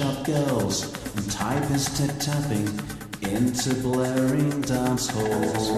[0.00, 0.84] shop girls
[1.16, 2.66] and typists tip tapping
[3.20, 5.68] into blaring dance halls.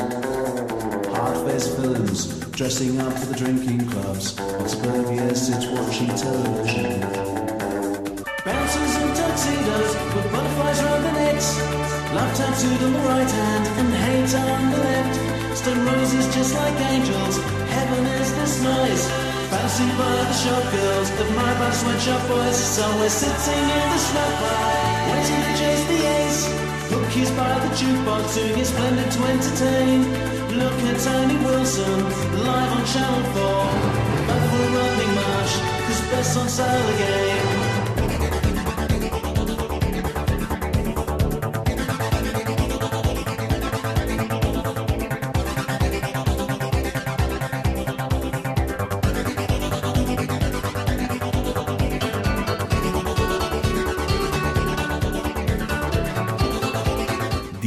[1.16, 4.38] Hard-faced villains dressing up for the drinking clubs.
[4.38, 7.00] On suburbia sits watching television.
[8.46, 11.58] Bouncers in tuxedos with butterflies around their necks.
[12.14, 15.58] Love tattooed on the right hand and hate on the left.
[15.58, 17.38] Stone roses just like angels.
[17.74, 19.21] Heaven is this noise.
[19.52, 22.56] Fancied by the shop girls of my bar sweatshop boys.
[22.56, 24.00] So we're sitting in the
[24.40, 26.42] bar, waiting to chase the ace.
[26.88, 29.98] Bookies by the jukebox, doing his splendid to entertain.
[30.56, 32.00] Look at Tony Wilson,
[32.48, 34.24] live on Channel 4.
[34.26, 35.52] Back for running march,
[35.84, 37.61] cause best on sale again.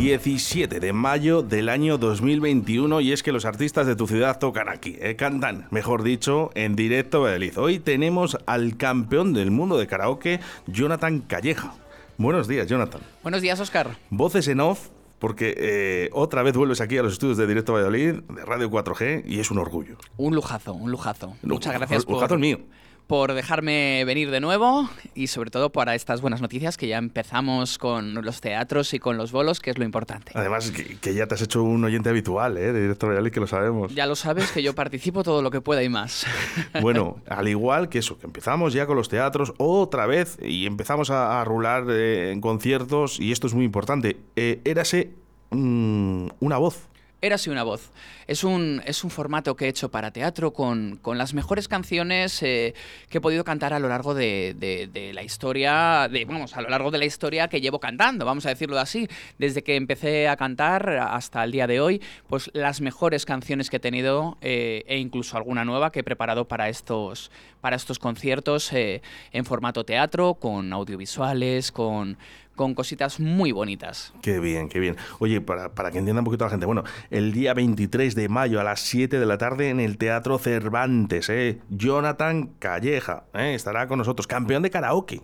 [0.05, 3.01] ...17 de mayo del año 2021...
[3.01, 4.97] ...y es que los artistas de tu ciudad tocan aquí...
[4.99, 7.57] eh, ...cantan, mejor dicho, en directo Valladolid...
[7.57, 10.41] ...hoy tenemos al campeón del mundo de karaoke...
[10.67, 11.73] ...Jonathan Calleja...
[12.19, 13.01] Buenos días, Jonathan.
[13.23, 13.97] Buenos días, Oscar.
[14.11, 14.89] Voces en off...
[15.17, 19.23] Porque eh, otra vez vuelves aquí a los estudios de Directo Valladolid, de Radio 4G,
[19.25, 19.97] y es un orgullo.
[20.17, 21.35] Un lujazo, un lujazo.
[21.41, 22.59] Muchas gracias El lujazo es mío.
[23.07, 27.77] Por dejarme venir de nuevo y sobre todo para estas buenas noticias que ya empezamos
[27.77, 30.31] con los teatros y con los bolos, que es lo importante.
[30.35, 32.73] Además, que, que ya te has hecho un oyente habitual, ¿eh?
[32.73, 33.93] De Directo Valladolid, que lo sabemos.
[33.93, 36.25] Ya lo sabes que yo participo todo lo que pueda y más.
[36.81, 41.09] Bueno, al igual que eso, que empezamos ya con los teatros otra vez y empezamos
[41.09, 45.11] a, a rular eh, en conciertos, y esto es muy importante, eh, érase
[45.51, 46.87] mm, una voz.
[47.25, 47.89] Érase una voz.
[48.27, 52.43] Es un, es un formato que he hecho para teatro con, con las mejores canciones
[52.43, 52.75] eh,
[53.09, 56.69] que he podido cantar a lo largo de, de- la historia, de, vamos, a lo
[56.69, 59.07] largo de la historia que llevo cantando, vamos a decirlo así.
[59.39, 63.77] Desde que empecé a cantar hasta el día de hoy, pues las mejores canciones que
[63.77, 68.71] he tenido eh, e incluso alguna nueva que he preparado para estos, para estos conciertos
[68.71, 69.01] eh,
[69.31, 72.17] en formato teatro, con audiovisuales, con,
[72.55, 74.13] con cositas muy bonitas.
[74.21, 74.95] Qué bien, qué bien.
[75.19, 78.59] Oye, para, para que entienda un poquito la gente, bueno, el día 23 de mayo
[78.59, 81.59] a las 7 de la tarde en el Teatro Cervantes, ¿eh?
[81.69, 83.53] Jonathan Calleja, ¿eh?
[83.55, 85.21] estará con nosotros, campeón de karaoke.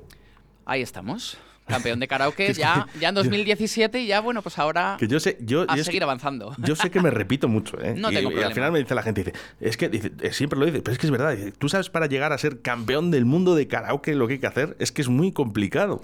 [0.65, 1.37] Ahí estamos.
[1.67, 5.37] Campeón de karaoke ya, ya en 2017 y ya, bueno, pues ahora Que yo sé,
[5.41, 6.53] yo, a yo es seguir que- avanzando.
[6.57, 7.93] Yo sé que me repito mucho, ¿eh?
[7.97, 10.33] No y, tengo y al final me dice la gente, dice, es que dice, eh,
[10.33, 12.61] siempre lo dice, pero es que es verdad, dice, tú sabes para llegar a ser
[12.61, 16.01] campeón del mundo de karaoke lo que hay que hacer, es que es muy complicado.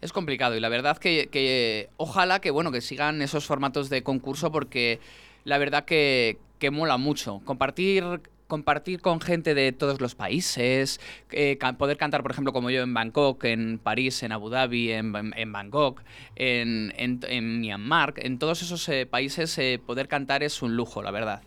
[0.00, 4.02] Es complicado y la verdad que, que ojalá que bueno que sigan esos formatos de
[4.02, 4.98] concurso porque
[5.44, 8.04] la verdad que, que mola mucho compartir
[8.50, 11.00] compartir con gente de todos los países,
[11.30, 15.12] eh, poder cantar, por ejemplo, como yo en Bangkok, en París, en Abu Dhabi, en,
[15.52, 16.02] Bangkok,
[16.34, 21.42] en Myanmar, en todos esos eh, países eh, poder cantar es un lujo, la verdad.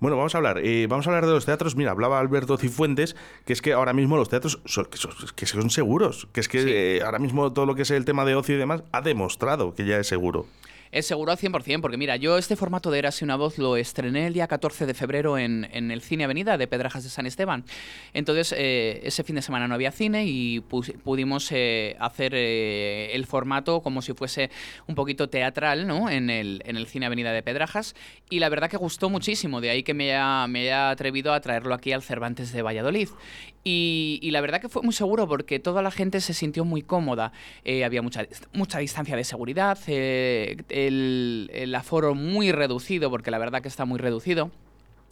[0.00, 1.76] Bueno, vamos a hablar, eh, vamos a hablar de los teatros.
[1.76, 5.46] Mira, hablaba Alberto Cifuentes, que es que ahora mismo los teatros son, que son, que
[5.46, 6.68] son seguros, que es que Sí.
[6.70, 9.74] eh, ahora mismo todo lo que es el tema de ocio y demás ha demostrado
[9.74, 10.46] que ya es seguro.
[10.96, 14.28] Es seguro al 100%, porque mira, yo este formato de Érase una voz lo estrené
[14.28, 17.66] el día 14 de febrero en, en el Cine Avenida de Pedrajas de San Esteban.
[18.14, 23.26] Entonces, eh, ese fin de semana no había cine y pudimos eh, hacer eh, el
[23.26, 24.48] formato como si fuese
[24.86, 26.08] un poquito teatral, ¿no?
[26.08, 27.94] En el, en el Cine Avenida de Pedrajas.
[28.30, 31.40] Y la verdad que gustó muchísimo, de ahí que me haya, me haya atrevido a
[31.42, 33.10] traerlo aquí al Cervantes de Valladolid.
[33.64, 36.80] Y, y la verdad que fue muy seguro porque toda la gente se sintió muy
[36.80, 37.32] cómoda.
[37.84, 39.76] Había mucha, mucha distancia de seguridad,
[40.86, 44.50] el, el aforo muy reducido, porque la verdad que está muy reducido.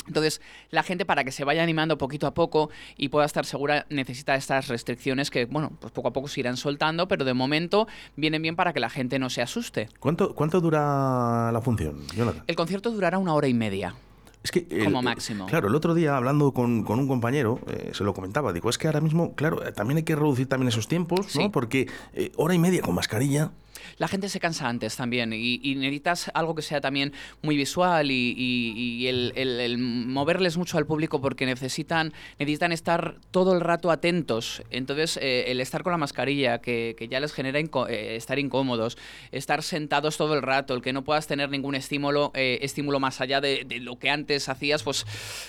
[0.07, 2.69] Entonces, la gente para que se vaya animando poquito a poco
[2.99, 6.59] y pueda estar segura necesita estas restricciones que, bueno, pues poco a poco se irán
[6.59, 9.89] soltando, pero de momento vienen bien para que la gente no se asuste.
[10.01, 12.45] ¿Cuánto, cuánto dura la función, Jonathan?
[12.47, 13.95] El concierto durará una hora y media.
[14.43, 15.47] Es que el- Como el- máximo.
[15.47, 18.77] Claro, el otro día hablando con, con un compañero, eh, se lo comentaba, digo, es
[18.77, 21.39] que ahora mismo, claro, eh, también hay que reducir también esos tiempos, Sí.
[21.39, 21.51] ¿no?
[21.51, 23.53] Porque eh, hora y media con mascarilla,
[23.99, 27.13] La gente se cansa antes también y, necesitas algo que sea también
[27.43, 33.91] muy visual y, el, moverles mucho al público porque necesitan, necesitan estar todo el rato
[33.91, 34.63] atentos.
[34.71, 38.97] Entonces, eh, el estar con la mascarilla, que, que ya les genera eh, estar incómodos,
[39.33, 43.21] estar sentados todo el rato, el que no puedas tener ningún estímulo, eh, estímulo más
[43.21, 45.07] allá de, de lo que antes hacías, pues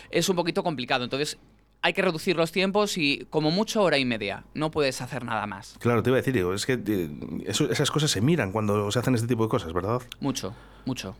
[0.09, 1.03] es un poquito complicado.
[1.03, 1.37] Entonces,
[1.85, 4.43] hay que reducir los tiempos y como mucho hora y media.
[4.55, 5.75] No puedes hacer nada más.
[5.79, 7.09] claro, te iba a decir, digo, es que eh,
[7.45, 10.01] eso- esas cosas se miran cuando se hacen este tipo de cosas, ¿verdad?
[10.19, 10.55] Mucho,
[10.85, 11.15] mucho.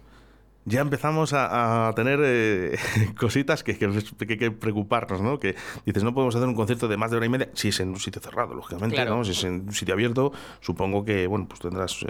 [0.66, 2.78] Ya empezamos a, tener eh,
[3.20, 5.40] cositas que, que, hay que preocuparnos, ¿no?
[5.40, 7.80] Que dices, no podemos hacer un concierto de más de hora y media si es
[7.80, 9.24] en un sitio cerrado, lógicamente, ¿no?
[9.24, 12.02] Si es en un sitio abierto, supongo que, bueno, pues tendrás...
[12.02, 12.08] Eh,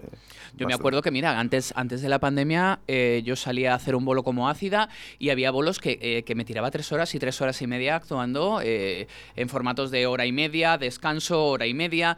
[0.55, 3.93] yo me acuerdo que, mira, antes, antes de la pandemia eh, yo salía a hacer
[3.93, 4.87] un bolo como ácida
[5.19, 8.61] y había bolos que, que me tiraba tres horas y tres horas y media actuando
[8.63, 12.15] en formatos de hora y media, descanso, hora y media,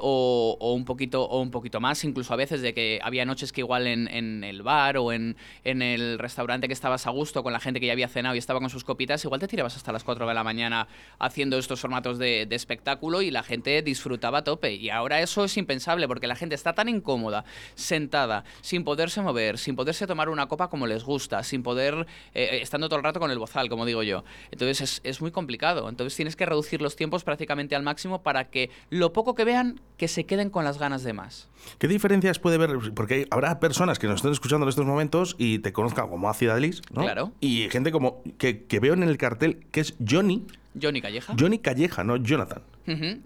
[0.00, 3.52] o, o, un poquito, o un poquito más, incluso a veces de que había noches
[3.52, 5.36] que igual en, en el bar o en
[5.70, 8.38] en el restaurante que estabas a gusto con la gente que ya había cenado y
[8.38, 10.88] estaba con sus copitas, igual te tirabas hasta las 4 de la mañana
[11.18, 14.72] haciendo estos formatos de, espectáculo y la gente disfrutaba a tope.
[14.72, 17.44] Y ahora eso es impensable porque la gente está tan incómoda,
[17.74, 22.48] sentada, sin poderse mover, sin poderse tomar una copa como les gusta, sin poder, eh,
[22.52, 24.24] eh, estando todo el rato con el bozal, como digo yo.
[24.50, 25.88] Entonces es, es muy complicado.
[25.88, 29.80] Entonces tienes que reducir los tiempos prácticamente al máximo para que lo poco que vean,
[29.98, 31.48] que se queden con las ganas de más.
[31.78, 32.70] ¿Qué diferencias puede ver?
[32.94, 36.82] Porque habrá personas que nos estén escuchando en estos momentos y te conozcan como Alice,
[36.92, 37.02] ¿no?
[37.02, 37.32] Claro.
[37.40, 40.46] Y gente como que, que veo en el cartel que es Johnny.
[40.80, 41.34] Johnny Calleja.
[41.38, 42.62] Johnny Calleja, no Jonathan.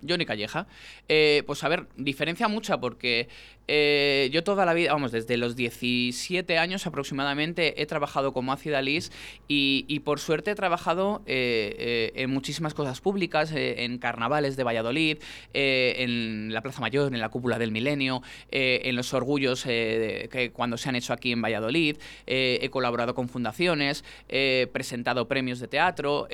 [0.07, 0.67] Johnny Calleja.
[1.09, 3.29] Eh, pues a ver, diferencia mucha porque
[3.69, 8.83] eh, yo toda la vida, vamos, desde los 17 años aproximadamente he trabajado como ácida
[8.83, 9.13] lis
[9.47, 15.19] y, por suerte he trabajado eh, en muchísimas cosas públicas, en carnavales de Valladolid,
[15.53, 20.89] en la Plaza Mayor, en la Cúpula del Milenio, en los orgullos que cuando se
[20.89, 26.27] han hecho aquí en Valladolid, he colaborado con fundaciones, he presentado premios de teatro,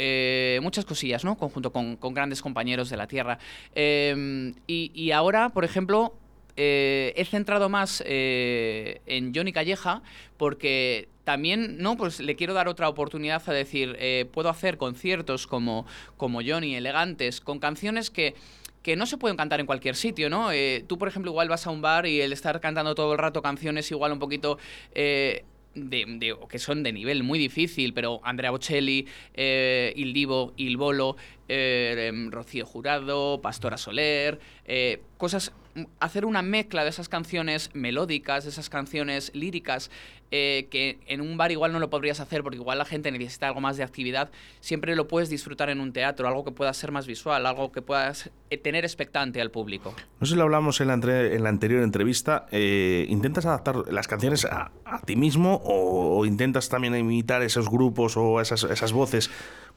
[0.63, 0.85] muchas
[1.25, 1.37] ¿no?
[1.37, 3.39] Conjunto con, con grandes compañeros de la tierra
[3.75, 6.15] Em, y, ahora, por ejemplo,
[6.57, 10.03] eh, he centrado más eh, en Johnny Calleja
[10.37, 15.47] porque también no pues le quiero dar otra oportunidad a decir eh, puedo hacer conciertos
[15.47, 15.87] como
[16.17, 18.35] como Johnny elegantes con canciones que
[18.83, 20.49] que no se pueden cantar en cualquier sitio, ¿no?
[20.87, 23.43] tú, por ejemplo, igual vas a un bar y el estar cantando todo el rato
[23.43, 24.57] canciones igual un poquito
[25.85, 31.17] de, que son de nivel muy difícil, pero Andrea Bocelli, eh, Il Divo, Il Bolo,
[31.49, 35.53] eh, em, Rocío Jurado, Pastora Soler, eh, cosas
[36.01, 39.91] hacer una mezcla de esas canciones melódicas, de esas canciones líricas,
[40.31, 43.49] eh, que en un bar igual no lo podrías hacer porque igual la gente necesita
[43.49, 44.31] algo más de actividad,
[44.61, 47.81] siempre lo puedes disfrutar en un teatro, algo que pueda ser más visual, algo que
[47.81, 49.95] puedas eh, tener expectante al público.
[50.21, 54.07] No sé si lo hablamos en la, en la anterior entrevista, eh, ¿intentas adaptar las
[54.07, 54.71] canciones a,
[55.07, 59.31] ti mismo o, intentas también imitar esos grupos o esas, esas voces?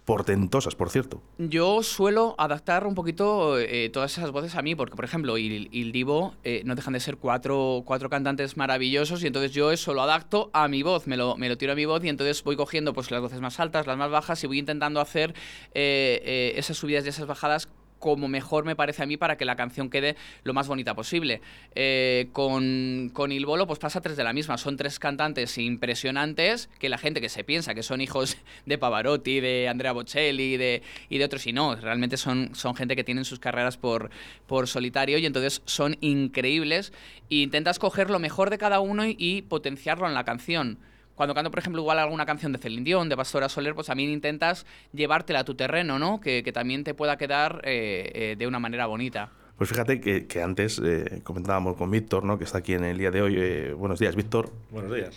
[0.05, 1.22] Portentosas, por cierto.
[1.38, 5.70] Yo suelo adaptar un poquito eh, todas esas voces a mí, porque, por ejemplo, Il,
[5.72, 9.93] Il Divo eh, no dejan de ser cuatro, cuatro cantantes maravillosos y entonces yo eso
[9.93, 12.43] lo adapto a mi voz, me lo, me lo tiro a mi voz y entonces
[12.43, 15.34] voy cogiendo pues, las voces más altas, las más bajas y voy intentando hacer
[15.74, 17.70] eh, esas subidas y esas bajadas
[18.01, 21.39] como mejor me parece a mí para que la canción quede lo más bonita posible.
[21.75, 26.70] Eh, con, con Il Bolo pues pasa tres de la misma, son tres cantantes impresionantes
[26.79, 30.81] que la gente que se piensa que son hijos de Pavarotti, de Andrea Bocelli de,
[31.08, 34.10] y de otros y no, realmente son, son gente que tienen sus carreras por,
[34.48, 36.91] por solitario y entonces son increíbles.
[37.29, 40.79] E intentas coger lo mejor de cada uno y potenciarlo en la canción
[41.22, 44.10] cuando canto, por ejemplo, igual alguna canción de Celine Dion, de Pastora Soler, pues también
[44.10, 46.20] intentas llevártela a tu terreno, ¿no?
[46.20, 49.30] Que, también te pueda quedar eh, eh, de una manera bonita.
[49.56, 52.40] Pues fíjate que, antes eh, comentábamos con Víctor, ¿no?
[52.40, 53.72] que está aquí en el día de hoy.
[53.74, 54.51] buenos días, Víctor.
[54.72, 55.16] Buenos días.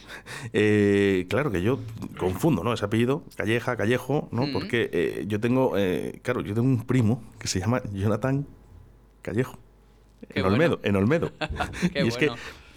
[1.31, 1.81] claro que yo
[2.19, 2.75] confundo ¿no?
[2.75, 4.45] ese apellido, Calleja, Callejo, ¿no?
[4.53, 5.73] porque yo tengo,
[6.21, 8.47] claro, yo tengo un primo que se llama Jonathan
[9.23, 9.59] Callejo.
[10.29, 11.33] en Olmedo, en Olmedo.
[11.95, 12.29] y es que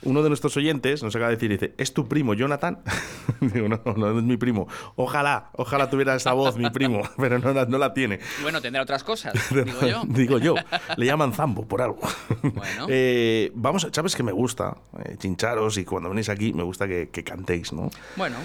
[0.08, 2.80] uno de nuestros oyentes nos acaba de decir, dice, ¿es tu primo Jonathan?
[3.42, 4.68] Digo, no, no es mi primo.
[4.96, 8.20] Ojalá, ojalá tuviera esa voz mi primo, pero no la, no la tiene.
[8.42, 10.04] Bueno, tendrá otras cosas, digo yo.
[10.08, 10.56] digo yo.
[10.96, 12.00] Le llaman Zambo por algo.
[12.42, 12.88] Bueno.
[12.90, 17.24] Eh, vamos, sabes que me gusta eh, chincharos y cuando venís aquí me gusta que,
[17.26, 17.90] cantéis, ¿no?
[18.16, 18.38] Bueno.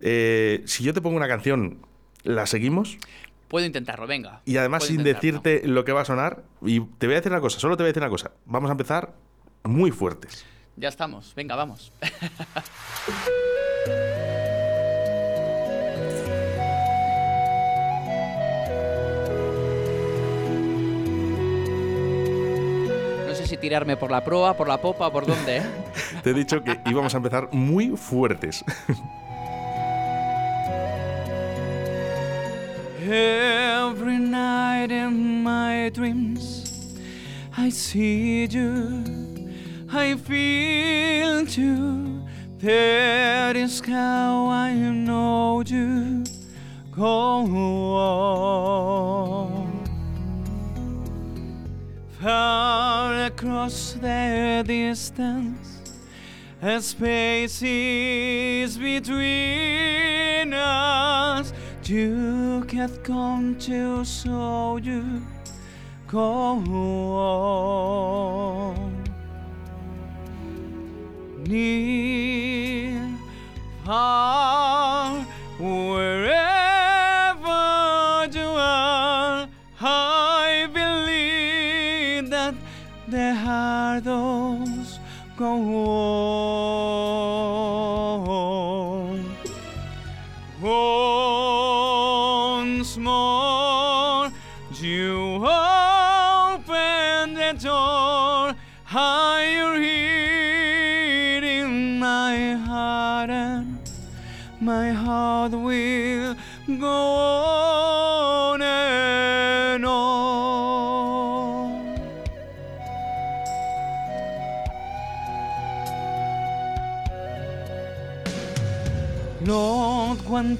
[0.00, 1.78] Eh, si yo te pongo una canción,
[2.22, 2.98] ¿la seguimos?
[3.48, 4.40] Puedo intentarlo, venga.
[4.46, 7.42] Y además sin decirte lo que va a sonar, y te voy a decir una
[7.42, 8.32] cosa, solo te voy a decir una cosa.
[8.46, 9.12] Vamos a empezar
[9.64, 10.46] muy fuertes.
[10.76, 11.92] Ya estamos, venga, vamos.
[23.28, 25.58] No sé si tirarme por la proa, por la popa, por dónde.
[25.58, 25.62] ¿eh?
[26.24, 28.64] Te he dicho que íbamos a empezar muy fuertes.
[33.00, 36.96] Every night in my dreams,
[37.56, 39.23] I see you.
[39.96, 42.20] I feel too.
[42.58, 46.24] That is how I know you.
[46.90, 47.46] Go
[47.94, 49.84] on.
[52.20, 55.80] Far across the distance,
[56.60, 57.58] the spaces
[58.76, 61.52] between us.
[61.84, 65.22] You have come to show you
[66.08, 66.58] go
[67.20, 68.83] on.
[71.46, 73.10] Near,
[73.84, 75.26] far,
[75.58, 76.43] wherever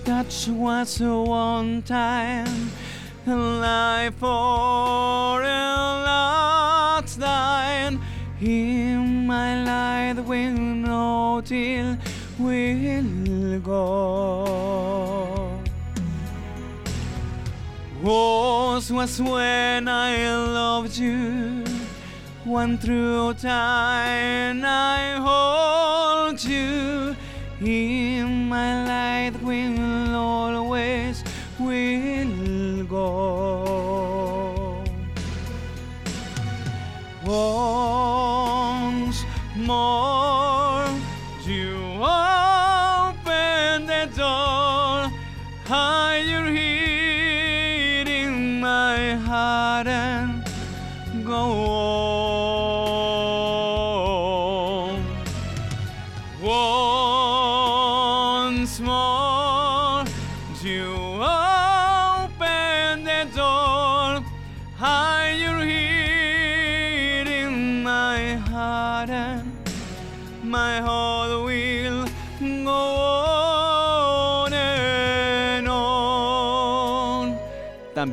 [0.05, 2.71] touch was one time,
[3.27, 6.03] life for a
[6.99, 8.01] lifetime.
[8.41, 11.97] In my life will know till
[12.39, 14.45] we'll go.
[18.03, 21.65] Was was when I loved you.
[22.45, 27.17] One through time I hold you
[27.61, 31.23] in my light will always
[31.59, 34.25] will go.
[37.25, 38.34] Once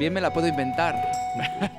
[0.02, 0.96] También me la puedo inventar.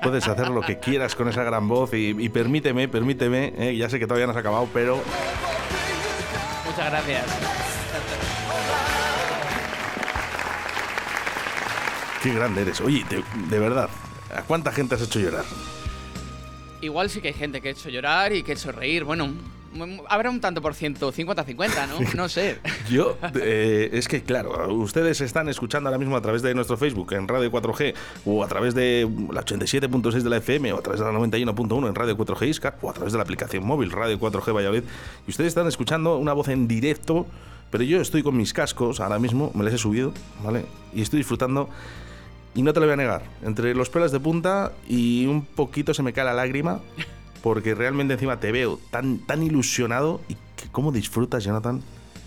[0.01, 3.89] Puedes hacer lo que quieras con esa gran voz y, y permíteme, permíteme, eh, ya
[3.89, 5.03] sé que todavía no has acabado, pero
[6.65, 7.25] Muchas gracias.
[12.23, 12.79] qué grande eres.
[12.79, 13.89] Oye, de, de verdad,
[14.33, 15.43] ¿a cuánta gente has hecho llorar?
[16.79, 19.03] Igual sí que hay gente que ha hecho llorar y que ha hecho reír.
[19.03, 19.33] Bueno,
[20.07, 22.13] habrá un tanto por ciento, 50-50, ¿no?
[22.15, 22.59] No sé.
[22.89, 27.13] Yo, eh, es que claro, ustedes están escuchando ahora mismo a través de nuestro Facebook
[27.13, 27.93] en Radio 4G
[28.25, 31.87] o a través de la 87.6 de la FM o a través de la 91.1
[31.87, 34.83] en Radio 4G Iscar o a través de la aplicación móvil Radio 4G Valladolid
[35.27, 37.25] y ustedes están escuchando una voz en directo,
[37.71, 40.13] pero yo estoy con mis cascos ahora mismo, me les he subido,
[40.43, 40.65] ¿vale?
[40.93, 41.69] Y estoy disfrutando
[42.55, 45.93] y no te lo voy a negar, entre los pelos de punta y un poquito
[45.93, 46.79] se me cae la lágrima
[47.43, 51.83] porque realmente encima te veo tan, tan ilusionado y que cómo disfrutas, Jonathan.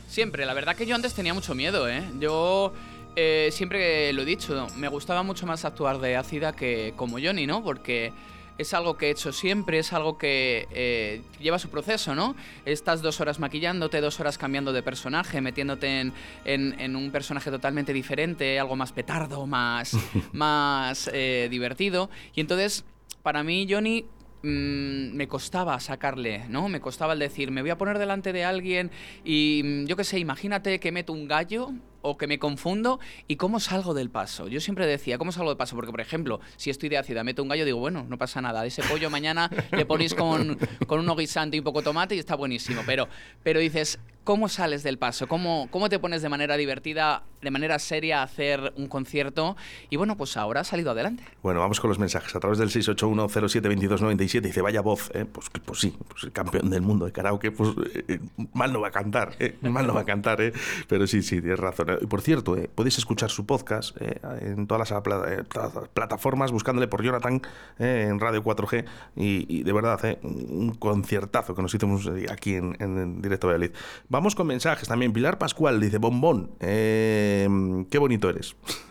[0.06, 2.04] Siempre, la verdad que yo antes tenía mucho miedo, ¿eh?
[2.20, 2.72] Yo
[3.16, 7.46] eh, siempre lo he dicho, me gustaba mucho más actuar de ácida que como Johnny,
[7.46, 7.64] ¿no?
[7.64, 8.12] Porque
[8.58, 12.36] es algo que he hecho siempre, es algo que eh, lleva su proceso, ¿no?
[12.66, 16.12] Estás dos horas maquillándote, dos horas cambiando de personaje, metiéndote en,
[16.44, 19.96] en- en un personaje totalmente diferente, algo más petardo, más,
[20.32, 22.10] más eh, divertido.
[22.34, 22.84] Y entonces,
[23.22, 24.04] para mí, Johnny
[24.42, 26.68] me costaba sacarle, ¿no?
[26.68, 28.90] Me costaba el decir, me voy a poner delante de alguien
[29.24, 33.36] y mm, yo qué sé, imagínate que meto un gallo o que me confundo y
[33.36, 34.46] cómo salgo del paso.
[34.46, 35.74] Yo siempre decía, ¿cómo salgo del paso?
[35.74, 38.64] Porque, por ejemplo, si estoy de ácida, meto un gallo, digo, bueno, no pasa nada.
[38.64, 42.18] Ese pollo mañana le ponéis con, con un guisante y un poco de tomate y
[42.20, 42.82] está buenísimo.
[42.86, 43.08] Pero,
[43.42, 45.26] pero dices, ¿cómo sales del paso?
[45.28, 49.56] ¿Cómo, ¿Cómo te pones de manera divertida, de manera seria a hacer un concierto?
[49.88, 51.22] Y bueno, pues ahora ha salido adelante.
[51.42, 52.34] Bueno, vamos con los mensajes.
[52.34, 55.24] A través del 681072297 dice, vaya voz, ¿eh?
[55.24, 58.18] pues, pues sí, pues campeón del mundo de karaoke, pues eh, eh,
[58.52, 59.56] mal no va a cantar, ¿eh?
[59.62, 60.52] mal no va a cantar, ¿eh?
[60.88, 61.86] pero sí, sí, tienes razón.
[62.00, 62.68] Y por cierto, ¿eh?
[62.74, 63.96] podéis escuchar su podcast
[64.40, 67.40] en todas las pla- pla- plataformas, buscándole por Jonathan
[67.78, 73.70] en Radio 4G, y, de verdad, un conciertazo que nos hicimos aquí en directo Valladolid.
[74.16, 75.12] Vamos con mensajes también.
[75.12, 77.46] Pilar Pascual dice, bombón, eh,
[77.90, 78.56] qué bonito eres.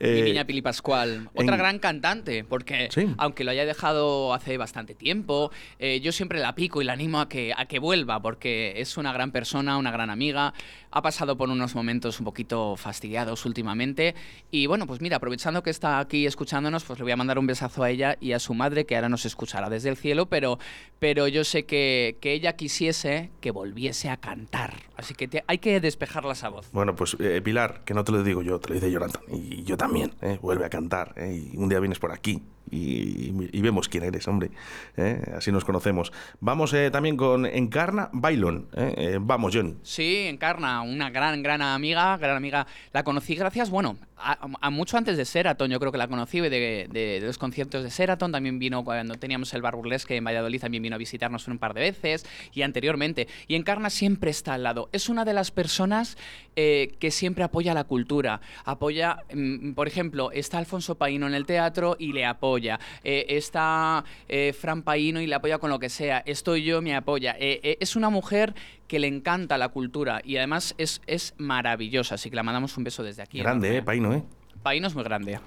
[0.00, 3.06] Mi Eh, niña Pili Pascual, otra en- gran cantante, porque Sí.
[3.16, 7.20] aunque lo haya dejado hace bastante tiempo, eh, yo siempre la pico y la animo
[7.20, 10.52] a que, a que vuelva, porque es una gran persona, una gran amiga,
[10.90, 14.14] ha pasado por unos momentos un poquito fastidiados últimamente,
[14.50, 17.46] y bueno, pues mira, aprovechando que está aquí escuchándonos, pues le voy a mandar un
[17.46, 20.58] besazo a ella y a su madre, que ahora nos escuchará desde el cielo, pero,
[20.98, 24.55] pero yo sé que, que ella quisiese que volviese a cantar,
[24.96, 26.70] así que hay que despejarla esa voz.
[26.72, 29.22] Bueno, pues eh, Pilar, que no te lo digo yo, te lo dice Jonathan.
[29.28, 30.38] Y yo también, ¿eh?
[30.40, 31.14] vuelve a cantar.
[31.16, 31.50] ¿eh?
[31.52, 34.50] Y un día vienes por aquí y, y vemos quién eres, hombre.
[34.96, 35.20] ¿eh?
[35.36, 36.12] Así nos conocemos.
[36.40, 38.68] Vamos eh, también con Encarna Bailon.
[38.76, 38.94] ¿eh?
[38.96, 39.74] Eh, vamos, Johnny.
[39.82, 42.66] Sí, Encarna, una gran, gran amiga, gran amiga.
[42.92, 46.40] La conocí gracias, bueno, a, a mucho antes de Seraton, yo creo que la conocí
[46.40, 48.32] de, de- de los conciertos de Seraton.
[48.32, 51.74] También vino cuando teníamos el bar burlesque en Valladolid, también vino a visitarnos un par
[51.74, 53.28] de veces y anteriormente.
[53.46, 54.88] Y Encarna siempre está al lado.
[54.92, 56.16] Es una de las personas
[56.56, 58.40] eh, que siempre apoya la cultura.
[58.64, 62.55] Apoya, mm, por ejemplo, está Alfonso Paino en el teatro y le apoya.
[63.04, 66.22] Eh, está eh, Fran Paino y le apoya con lo que sea.
[66.26, 67.36] Estoy yo, me apoya.
[67.38, 68.54] Eh, es una mujer
[68.88, 72.16] que le encanta la cultura y además es, es maravillosa.
[72.16, 73.38] Así que le mandamos un beso desde aquí.
[73.38, 73.78] Grande.
[73.78, 73.82] ¿eh?
[73.82, 74.22] Paino, ¿eh?
[74.62, 75.38] Paino es muy grande.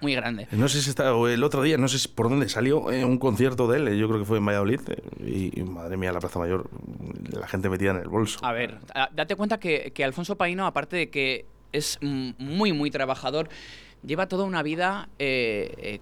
[0.00, 0.48] Muy grande.
[0.50, 3.04] No sé si está, o el otro día, no sé si por dónde salió eh,
[3.04, 4.80] un concierto de él, yo creo que fue en Valladolid,
[5.24, 6.68] y, y, madre mía, la Plaza Mayor,
[7.30, 8.40] la gente metida en el bolso.
[8.42, 8.80] A ver,
[9.12, 13.48] date cuenta que, que Alfonso Paino, aparte de que es muy, muy trabajador,
[14.04, 16.00] lleva toda una vida eh, eh,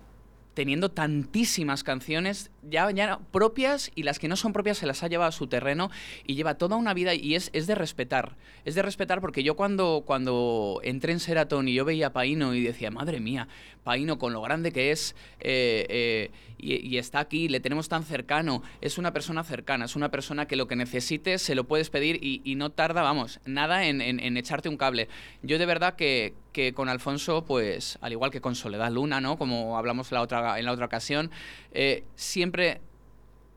[0.54, 5.08] teniendo tantísimas canciones ya, ya propias y las que no son propias se las ha
[5.08, 5.90] llevado a su terreno
[6.26, 8.36] y lleva toda una vida y es, es de respetar.
[8.64, 12.54] Es de respetar porque yo cuando, cuando entré en Seraton y yo veía a Paino
[12.54, 13.48] y decía, madre mía,
[13.84, 18.04] Paino con lo grande que es eh, eh, y, y está aquí, le tenemos tan
[18.04, 21.88] cercano, es una persona cercana, es una persona que lo que necesites se lo puedes
[21.88, 25.08] pedir y, y no tarda, vamos, nada en, en- en echarte un cable.
[25.42, 29.38] Yo de verdad que, que con Alfonso, pues al igual que con Soledad Luna, ¿no?
[29.38, 31.30] Como hablamos la otra, en la otra ocasión,
[31.72, 32.49] eh, siempre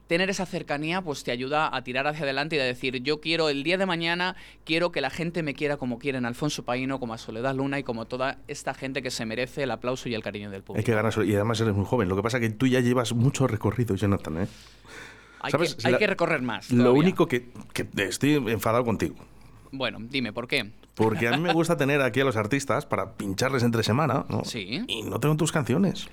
[0.08, 3.48] tener esa cercanía pues te ayuda a tirar hacia adelante y a decir yo quiero
[3.50, 7.14] el día de mañana quiero que la gente me quiera como quieren Alfonso Paino como
[7.14, 10.22] a Soledad Luna y como toda esta gente que se merece el aplauso y el
[10.22, 12.10] cariño del Hay público que ganar, y además eres muy joven.
[12.10, 14.48] Lo que pasa es que tú ya llevas mucho recorrido, Jonathan, ¿eh?
[15.40, 15.76] hay, ¿sabes?
[15.76, 19.16] que, hay La- que recorrer más Lo único que, que estoy enfadado contigo.
[19.72, 23.14] bueno dime por qué Porque a mí me gusta tener aquí a los artistas para
[23.14, 24.44] pincharles entre semana, ¿no?
[24.44, 24.84] Sí.
[24.88, 26.08] Y no tengo tus canciones.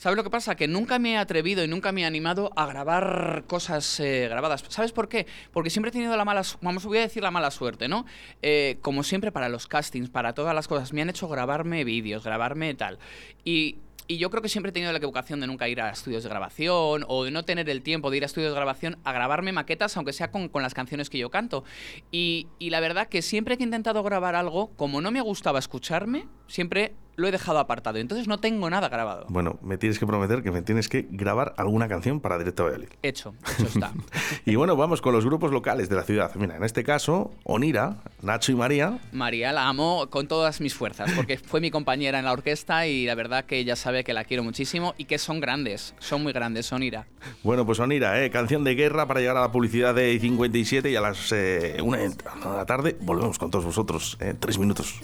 [0.00, 0.54] ¿Sabes lo que pasa?
[0.54, 4.64] Que nunca me he atrevido y nunca me he animado a grabar cosas eh, grabadas.
[4.68, 5.26] ¿Sabes por qué?
[5.52, 8.06] Porque siempre he tenido la mala, vamos, voy a decir la mala suerte, ¿no?
[8.40, 12.24] Eh, como siempre para los castings, para todas las cosas, me han hecho grabarme vídeos,
[12.24, 12.98] grabarme tal.
[13.44, 16.22] Y, y yo creo que siempre he tenido la equivocación de nunca ir a estudios
[16.22, 19.12] de grabación o de no tener el tiempo de ir a estudios de grabación a
[19.12, 21.62] grabarme maquetas, aunque sea con, con las canciones que yo canto.
[22.10, 25.58] Y, y la verdad que siempre que he intentado grabar algo, como no me gustaba
[25.58, 27.98] escucharme, siempre lo he dejado apartado.
[27.98, 29.26] Entonces no tengo nada grabado.
[29.28, 32.88] Bueno, me tienes que prometer que me tienes que grabar alguna canción para Directo Valladolid.
[33.02, 33.92] Hecho, hecho está.
[34.46, 36.34] Y bueno, vamos con los grupos locales de la ciudad.
[36.34, 38.98] Mira, en este caso, Onira, Nacho y María.
[39.12, 43.04] María la amo con todas mis fuerzas, porque fue mi compañera en la orquesta y
[43.06, 46.32] la verdad que ella sabe que la quiero muchísimo y que son grandes, son muy
[46.32, 47.06] grandes, son ira.
[47.42, 48.30] Bueno, pues Onira, ¿eh?
[48.30, 51.98] canción de guerra para llegar a la publicidad de 57 y a las eh, una
[51.98, 54.16] de la tarde volvemos con todos vosotros.
[54.20, 54.98] eh, tres minutos.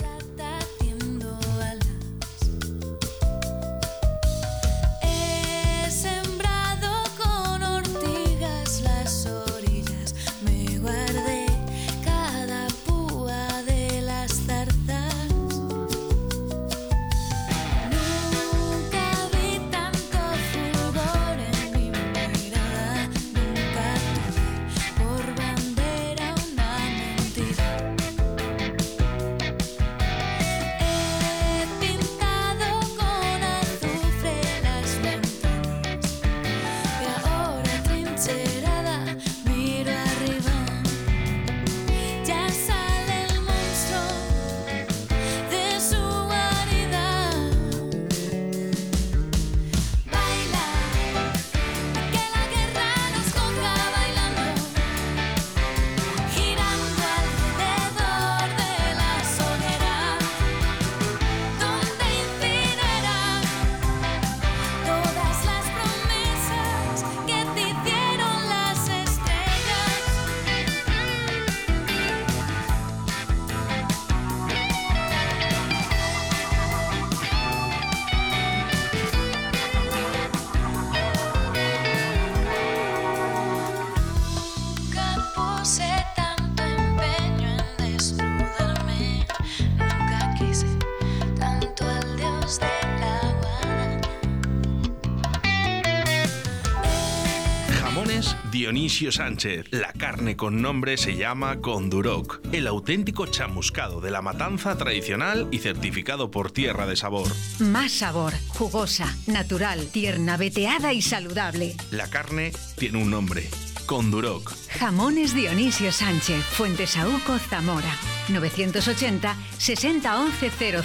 [98.87, 99.65] Dionisio Sánchez.
[99.71, 105.57] La carne con nombre se llama Conduroc, el auténtico chamuscado de la matanza tradicional y
[105.57, 107.27] certificado por Tierra de Sabor.
[107.59, 111.75] Más sabor, jugosa, natural, tierna, veteada y saludable.
[111.91, 113.49] La carne tiene un nombre,
[113.85, 114.53] Conduroc.
[114.79, 117.93] Jamones Dionisio Sánchez, Fuentesauco, Zamora.
[118.29, 120.81] 980 60 11 00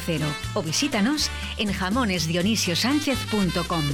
[0.54, 3.84] o visítanos en jamonesdionisiosánchez.com.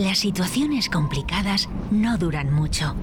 [0.00, 2.94] Las situaciones complicadas no duran mucho,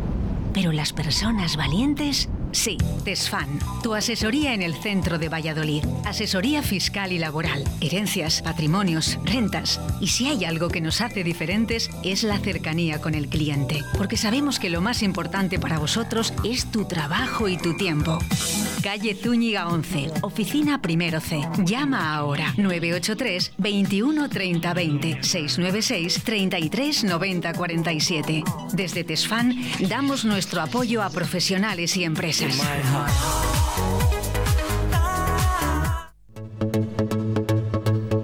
[0.52, 2.78] pero las personas valientes sí.
[3.04, 5.84] Tesfan, tu asesoría en el centro de Valladolid.
[6.06, 9.80] Asesoría fiscal y laboral, herencias, patrimonios, rentas.
[10.02, 14.18] Y si hay algo que nos hace diferentes es la cercanía con el cliente, porque
[14.18, 18.20] sabemos que lo más importante para vosotros es tu trabajo y tu tiempo.
[18.84, 21.42] Calle Zúñiga 11, oficina primero C.
[21.64, 28.44] Llama ahora 983 21 30 20 696 33 90 47.
[28.74, 29.56] Desde Tesfan
[29.90, 32.37] damos nuestro apoyo a profesionales y empresas.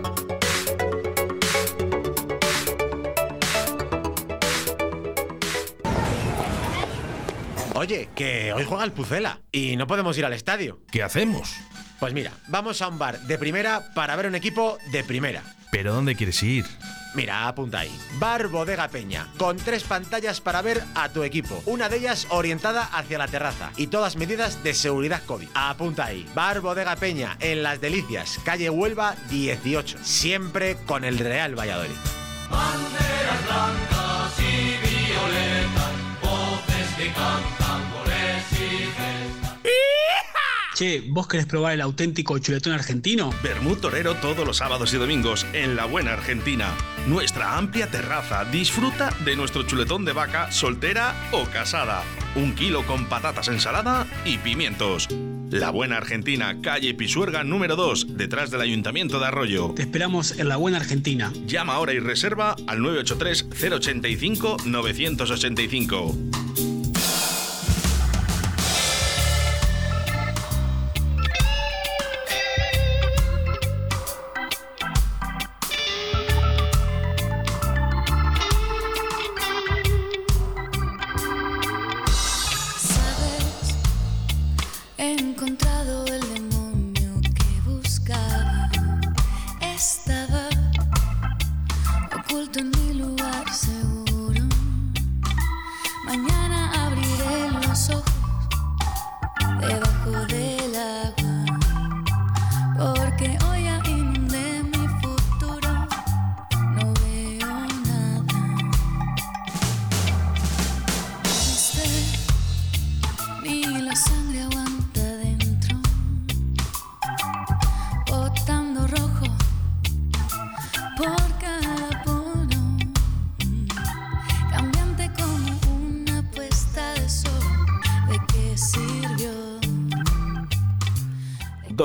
[7.86, 10.80] Oye, que hoy juega el Pucela y no podemos ir al estadio.
[10.92, 11.54] ¿Qué hacemos?
[12.00, 15.44] Pues mira, vamos a un bar de primera para ver un equipo de primera.
[15.72, 16.66] ¿Pero dónde quieres ir?
[17.14, 17.96] Mira, apunta ahí.
[18.18, 21.62] Bar Bodega Peña, con tres pantallas para ver a tu equipo.
[21.68, 25.50] Una de ellas orientada hacia la terraza y todas medidas de seguridad COVID.
[25.54, 26.28] Apunta ahí.
[26.34, 30.00] Bar Bodega Peña, en Las Delicias, calle Huelva 18.
[30.02, 31.94] Siempre con el Real Valladolid.
[40.76, 43.34] Che, ¿vos querés probar el auténtico chuletón argentino?
[43.42, 46.76] Bermud Torero todos los sábados y domingos en La Buena Argentina.
[47.08, 48.44] Nuestra amplia terraza.
[48.44, 52.04] Disfruta de nuestro chuletón de vaca soltera o casada.
[52.36, 55.08] Un kilo con patatas, ensalada y pimientos.
[55.50, 59.72] La Buena Argentina, calle Pisuerga número 2, detrás del Ayuntamiento de Arroyo.
[59.74, 61.32] Te esperamos en la buena Argentina.
[61.48, 66.16] Llama ahora y reserva al 983 085 985.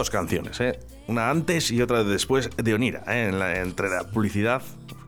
[0.00, 0.80] Dos canciones, ¿eh?
[1.08, 3.26] Una antes y otra después de Onira, ¿eh?
[3.28, 4.62] En la- entre la publicidad.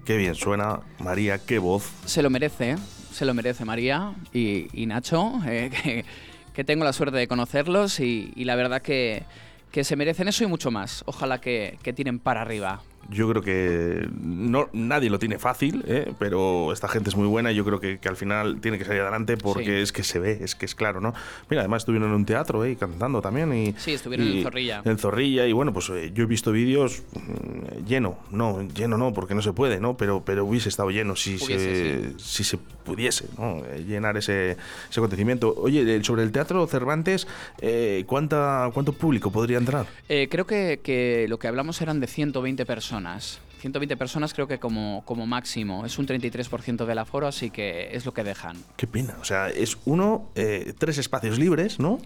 [0.05, 1.85] Qué bien suena, María, qué voz.
[2.05, 2.77] Se lo merece, ¿eh?
[3.11, 6.05] se lo merece María y, y Nacho, eh, que,
[6.53, 9.23] que tengo la suerte de conocerlos y, y la verdad que,
[9.71, 11.05] que se merecen eso y mucho más.
[11.07, 12.83] Ojalá que, que tiren para arriba.
[13.13, 16.13] Yo creo que no, nadie lo tiene fácil, ¿eh?
[16.19, 18.85] pero esta gente es muy buena y yo creo que, que al final tiene que
[18.85, 19.71] salir adelante porque Sí.
[19.83, 21.13] es que se ve, es que es claro, ¿no?
[21.51, 22.77] Mira, además estuvieron en un teatro ¿eh?
[22.79, 23.53] cantando también.
[23.53, 24.83] Y, Sí, estuvieron en y- Zorrilla.
[24.85, 29.13] En Zorrilla y bueno, pues eh, yo he visto vídeos mm, lleno, no, lleno no,
[29.13, 29.97] porque no se puede, ¿no?
[29.97, 33.63] Pero, pero hubiese estado lleno si, se, si se pudiese, ¿no?
[33.67, 34.53] Eh, Llenar ese,
[34.91, 35.55] ese acontecimiento.
[35.57, 37.27] Oye, sobre el Teatro Cervantes,
[37.61, 39.87] eh, ¿cuánta, ¿cuánto público podría entrar?
[40.09, 43.02] Eh, creo que, que lo que hablamos eran de 120 personas.
[43.61, 45.87] 120 personas creo que como, como máximo.
[45.87, 48.57] Es un 33% del aforo, así que es lo que dejan.
[48.77, 49.17] Qué pena.
[49.21, 51.99] O sea, es uno, eh, tres espacios libres, ¿no?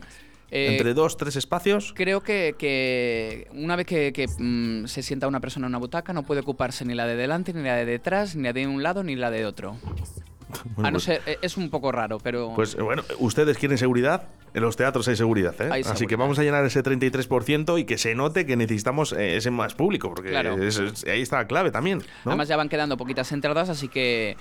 [0.51, 1.93] Eh, ¿Entre dos, tres espacios?
[1.97, 6.13] Creo que, que una vez que, que, mm, se sienta una persona en una butaca
[6.13, 8.83] no puede ocuparse ni la de delante, ni la de detrás, ni la de un
[8.83, 9.77] lado, ni la de otro.
[10.77, 12.53] Bueno, A no pues- ser, eh, es un poco raro, pero...
[12.55, 15.69] Pues eh, bueno, ustedes quieren seguridad, en los teatros hay seguridad, ¿eh?
[15.71, 19.37] Hay Así que vamos a llenar ese 33% y que se note que necesitamos eh,
[19.37, 20.57] ese más público, porque Claro.
[20.63, 21.99] es- es- ahí está la clave también.
[22.25, 22.31] ¿no?
[22.33, 24.37] Además ya van quedando poquitas entradas, así que...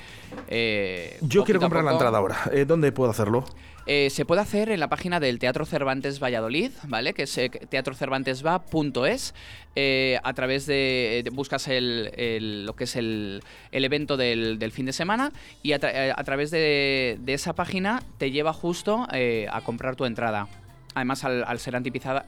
[0.48, 2.38] eh, Yo quiero comprar la entrada ahora.
[2.54, 3.44] Eh, ¿Dónde puedo hacerlo?
[3.88, 7.14] Eh, se puede hacer en la página del Teatro Cervantes Valladolid, ¿vale?
[7.14, 9.34] Que es eh, teatrocervantesva.es.
[9.76, 14.94] Eh, a través de, buscas el, lo que es el, el evento del, fin de
[14.94, 19.06] semana y a, tra- a través de, esa página te lleva justo
[19.52, 20.48] a comprar tu entrada.
[20.96, 22.24] Además, al, al ser anticipada,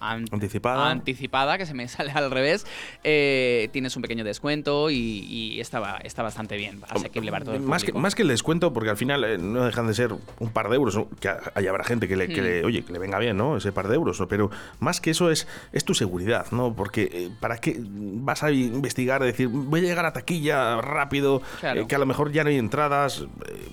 [0.00, 0.90] an- Anticipada.
[0.90, 2.66] anticipada, que se me sale al revés,
[3.04, 7.54] eh, tienes un pequeño descuento y, y está, ba- está bastante bien, asequible para todo
[7.54, 10.12] el Más que, más que el descuento, porque al final eh, no dejan de ser
[10.38, 11.08] un par de euros, ¿no?
[11.20, 12.44] que ahí habrá gente que le, que Hmm.
[12.44, 13.56] le- oye, que le venga bien, ¿no?
[13.56, 14.28] Ese par de euros, ¿no?
[14.28, 16.74] pero más que eso es, es tu seguridad, ¿no?
[16.74, 21.86] Porque eh, ¿para qué vas a investigar, decir, voy a llegar a taquilla rápido, Claro.
[21.86, 23.24] que a lo mejor ya no hay entradas?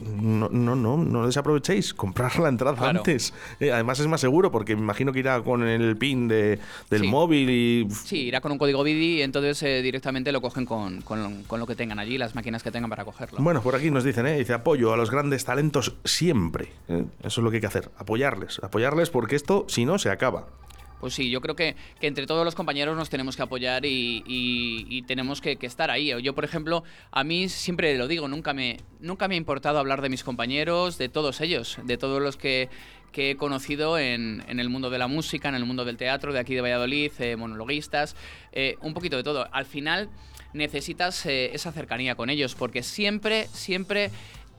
[0.02, 2.99] No, no, no, no desaprovechéis, comprar la entrada Claro.
[2.99, 3.34] antes.
[3.60, 7.07] Además es más seguro, porque me imagino que irá con el pin de, del Sí.
[7.07, 7.87] móvil y...
[7.91, 11.59] Sí, irá con un código BIDI y entonces eh, directamente lo cogen con, con- con
[11.59, 13.39] lo que tengan allí, las máquinas que tengan para cogerlo.
[13.41, 14.37] Bueno, por aquí nos dicen, ¿eh?
[14.37, 16.69] dice apoyo a los grandes talentos siempre.
[16.87, 17.05] ¿eh?
[17.23, 20.47] Eso es lo que hay que hacer, apoyarles, apoyarles porque esto, si no, se acaba.
[20.99, 24.21] Pues sí, yo creo que, que entre todos los compañeros nos tenemos que apoyar y,
[24.27, 26.11] y- y tenemos que, que estar ahí.
[26.21, 30.01] Yo, por ejemplo, a mí siempre lo digo, nunca me, nunca me ha importado hablar
[30.01, 32.67] de mis compañeros, de todos ellos, de todos los que,
[33.12, 36.34] que he conocido en, en el mundo de la música, en el mundo del teatro,
[36.34, 38.15] de aquí de Valladolid, eh, monologuistas,
[38.52, 39.48] eh, un poquito de todo.
[39.52, 40.10] Al final
[40.54, 44.12] necesitas eh, esa cercanía con ellos, porque siempre, siempre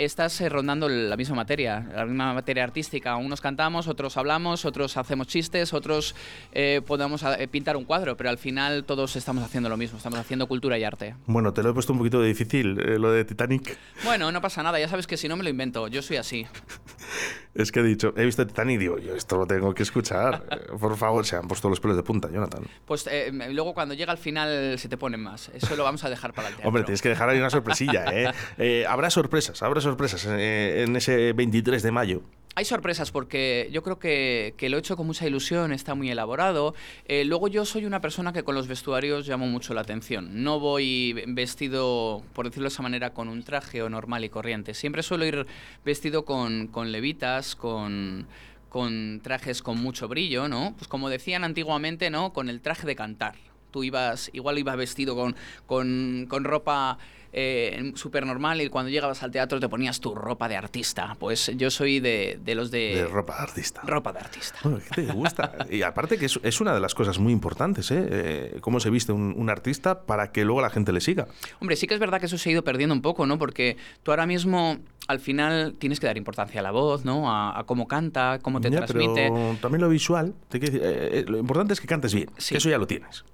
[0.05, 3.17] estás rondando la misma materia, la misma materia artística.
[3.17, 6.15] Unos cantamos, otros hablamos, otros hacemos chistes, otros
[6.53, 10.47] eh, podemos pintar un cuadro, pero al final todos estamos haciendo lo mismo, estamos haciendo
[10.47, 11.17] cultura y arte.
[11.27, 13.77] Bueno, te lo he puesto un poquito difícil, eh, lo de Titanic.
[14.05, 16.47] Bueno, no pasa nada, ya sabes que si no me lo invento, yo soy así.
[17.55, 20.45] Es que he dicho, he visto Titanic y digo, yo esto lo tengo que escuchar.
[20.81, 22.65] Por favor, se han puesto los pelos de punta, Jonathan.
[22.87, 25.51] Pues eh, luego cuando llega al final se te ponen más.
[25.55, 26.69] Eso lo vamos a dejar para el teatro.
[26.69, 28.33] Hombre, tienes que dejar ahí una sorpresilla, ¿eh?
[28.59, 32.23] Eh, habrá sorpresas, habrá sorpresas eh, en ese 23 de mayo.
[32.57, 36.11] Hay sorpresas porque yo creo que, que lo he hecho con mucha ilusión, está muy
[36.11, 36.75] elaborado.
[37.07, 40.43] Eh, luego yo soy una persona que con los vestuarios llamo mucho la atención.
[40.43, 44.75] No voy vestido, por decirlo de esa manera, con un traje o normal y corriente.
[44.75, 45.47] Siempre suelo ir
[45.85, 48.27] vestido con, con levitas, con,
[48.69, 50.75] con trajes con mucho brillo, ¿no?
[50.77, 52.33] Pues como decían antiguamente, ¿no?
[52.33, 53.35] Con el traje de cantar.
[53.71, 56.99] Tú ibas, igual ibas vestido con, con, con ropa
[57.33, 61.17] eh, súper normal y cuando llegabas al teatro te ponías tu ropa de artista.
[61.21, 62.97] Pues yo soy de, de los de...
[62.97, 63.81] De ropa de artista.
[63.85, 64.59] Ropa de artista.
[64.65, 65.67] Bueno, ¿qué te gusta?
[65.71, 68.09] Y aparte que es, es una de las cosas muy importantes, ¿eh?
[68.11, 71.29] Eh, Cómo se viste un, un artista para que luego la gente le siga.
[71.61, 73.39] Hombre, sí que es verdad que eso se ha ido perdiendo un poco, ¿no?
[73.39, 74.79] Porque tú ahora mismo,
[75.11, 77.31] al final, tienes que dar importancia a la voz, ¿no?
[77.31, 79.31] A, a cómo canta, cómo te Ya, transmite.
[79.31, 82.55] Pero también lo visual, te decir, eh, eh, lo importante es que cantes bien, Sí.
[82.55, 83.25] que eso ya lo tienes.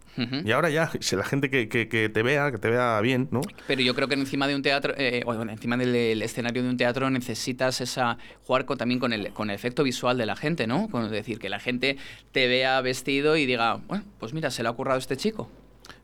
[0.47, 3.29] Y ahora ya, si la gente que, que- que te vea, que te vea bien,
[3.31, 3.43] ¿no?
[3.67, 6.71] Pero yo creo que encima de un teatro, eh, o encima del el escenario de
[6.71, 10.35] un teatro necesitas esa jugar con, también con el, con el efecto visual de la
[10.35, 10.89] gente, ¿no?
[10.89, 11.99] Con, es decir, que la gente
[12.33, 15.51] te vea vestido y diga, bueno, pues mira, se le ha ocurrado a este chico.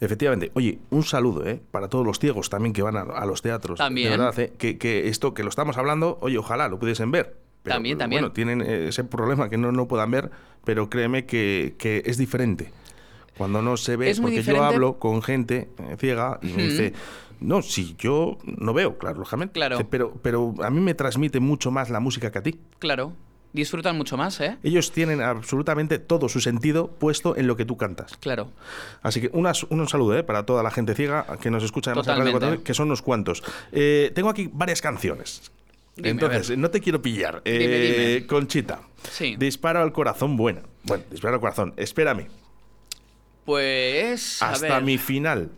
[0.00, 0.50] Efectivamente.
[0.54, 1.60] Oye, un saludo, ¿eh?
[1.70, 3.78] Para todos los ciegos también que van a, a los teatros.
[3.78, 4.10] También.
[4.10, 4.52] De verdad, ¿eh?
[4.58, 7.36] que, que esto que lo estamos hablando, oye, ojalá lo pudiesen ver.
[7.62, 8.22] Pero, También, también.
[8.22, 10.30] Bueno, tienen eh, ese problema que no, no puedan ver,
[10.64, 12.72] pero créeme que, que es diferente.
[13.38, 16.92] Cuando no se ve, Es porque yo hablo con gente eh, ciega y me dice,
[17.40, 19.54] no, si yo no veo, claro, lógicamente.
[19.54, 19.78] Claro.
[19.88, 22.58] Pero, pero a mí me transmite mucho más la música que a ti.
[22.78, 23.12] Claro,
[23.52, 24.56] disfrutan mucho más, ¿eh?
[24.62, 28.16] Ellos tienen absolutamente todo su sentido puesto en lo que tú cantas.
[28.18, 28.50] Claro.
[29.02, 30.22] Así que unas- un saludo ¿eh?
[30.22, 32.56] para toda la gente ciega que nos escucha además en Radio Totalmente.
[32.58, 33.42] 4, que son unos cuantos.
[33.72, 35.50] Eh, tengo aquí varias canciones.
[35.96, 37.42] Dime, Entonces, no te quiero pillar.
[37.44, 38.26] Dime, Eh, dime.
[38.26, 38.80] Conchita.
[39.10, 39.36] Sí.
[39.38, 40.62] Disparo al corazón buena.
[40.84, 41.74] Bueno, disparo al corazón.
[41.76, 42.28] Espérame.
[43.44, 44.40] Pues.
[44.42, 45.50] a Hasta ver, mi final.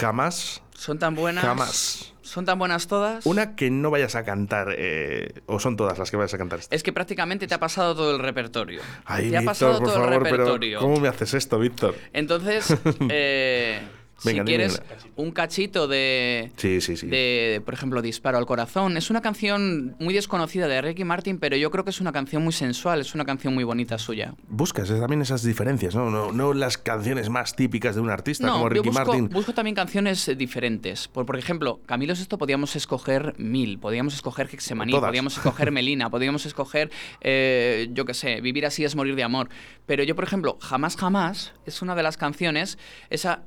[0.00, 0.60] Jamás.
[0.74, 1.44] Son tan buenas.
[1.44, 2.13] Jamás.
[2.34, 3.24] Son tan buenas todas.
[3.26, 4.74] Una que no vayas a cantar.
[4.76, 6.58] eh, o son todas las que vayas a cantar.
[6.68, 8.80] Es que prácticamente te ha pasado todo el repertorio.
[9.04, 10.80] Ay, te ha pasado por todo favor, el pero repertorio.
[10.80, 11.94] ¿cómo me haces esto, Víctor?
[12.12, 12.76] Entonces,
[13.08, 13.82] eh,
[14.24, 14.82] Venga, si quieres
[15.16, 17.06] un cachito de, Sí, sí, sí.
[17.08, 18.96] de, por ejemplo, Disparo al Corazón.
[18.96, 22.42] Es una canción muy desconocida de Ricky Martin, pero yo creo que es una canción
[22.44, 24.34] muy sensual, es una canción muy bonita suya.
[24.48, 26.10] Buscas eh, también esas diferencias, ¿no?
[26.10, 29.28] No, no las canciones más típicas de un artista como yo Ricky busco, Martin.
[29.28, 31.08] busco también canciones eh, diferentes.
[31.08, 35.08] Por, por ejemplo, Camilo Sesto podíamos escoger Mil, podíamos escoger Hexemaní, Todas.
[35.10, 39.48] podíamos escoger Melina, podíamos escoger, eh, yo qué sé, Vivir así es morir de amor.
[39.86, 42.78] Pero yo, por ejemplo, Jamás Jamás es una de las canciones,
[43.10, 43.42] esa...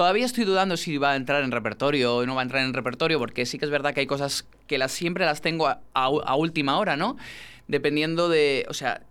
[0.00, 2.72] Todavía estoy dudando si va a entrar en repertorio o no va a entrar en
[2.72, 6.36] repertorio, porque sí que es verdad que hay cosas que las, siempre las tengo a,
[6.36, 7.18] última hora, ¿no?
[7.68, 8.64] Dependiendo de...
[8.70, 9.02] O sea,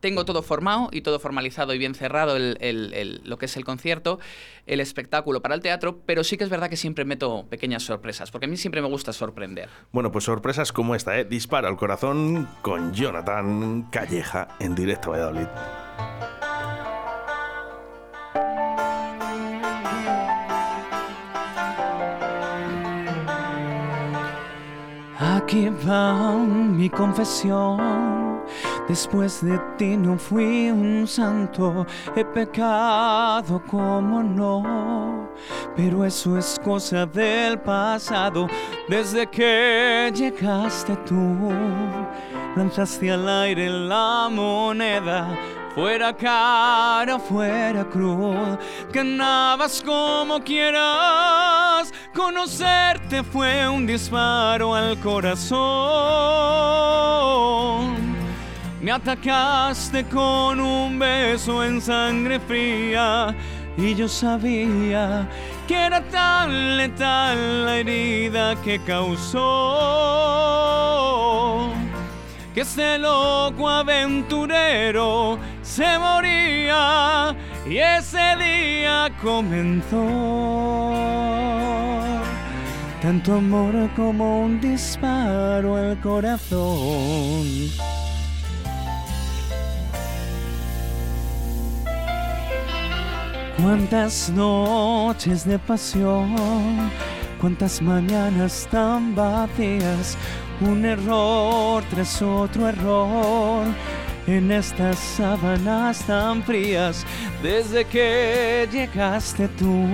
[0.00, 4.20] tengo todo formado y todo formalizado y bien cerrado el- lo que es el concierto,
[4.66, 8.30] el espectáculo para el teatro, pero sí que es verdad que siempre meto pequeñas sorpresas,
[8.30, 9.70] porque a mí siempre me gusta sorprender.
[9.90, 11.24] Bueno, pues sorpresas como esta, ¿eh?
[11.24, 15.48] Dispara al corazón con Jonathan Calleja en directo a Valladolid.
[25.46, 28.42] Aquí va mi confesión.
[28.88, 35.28] Después de ti no fui un santo, he pecado como no.
[35.76, 38.48] Pero eso es cosa del pasado.
[38.88, 41.52] Desde que llegaste tú,
[42.56, 45.28] lanzaste al aire la moneda.
[45.76, 48.58] Fuera cara, fuera cruz,
[48.90, 51.92] ganabas como quieras.
[52.14, 55.36] Conocerte fue un disparo al corazón.
[58.80, 63.36] Me atacaste con un beso en sangre fría
[63.76, 65.28] y yo sabía
[65.68, 70.06] que era tan letal la herida que causó
[72.56, 77.36] que este loco aventurero se moría
[77.68, 79.96] y ese día comenzó
[83.02, 87.46] tanto amor como un disparo al corazón.
[93.62, 96.90] Cuántas noches de pasión,
[97.40, 100.16] cuántas mañanas tan vacías,
[100.60, 103.66] un error tras otro error,
[104.26, 107.06] en estas sábanas tan frías,
[107.42, 109.86] desde que llegaste tú,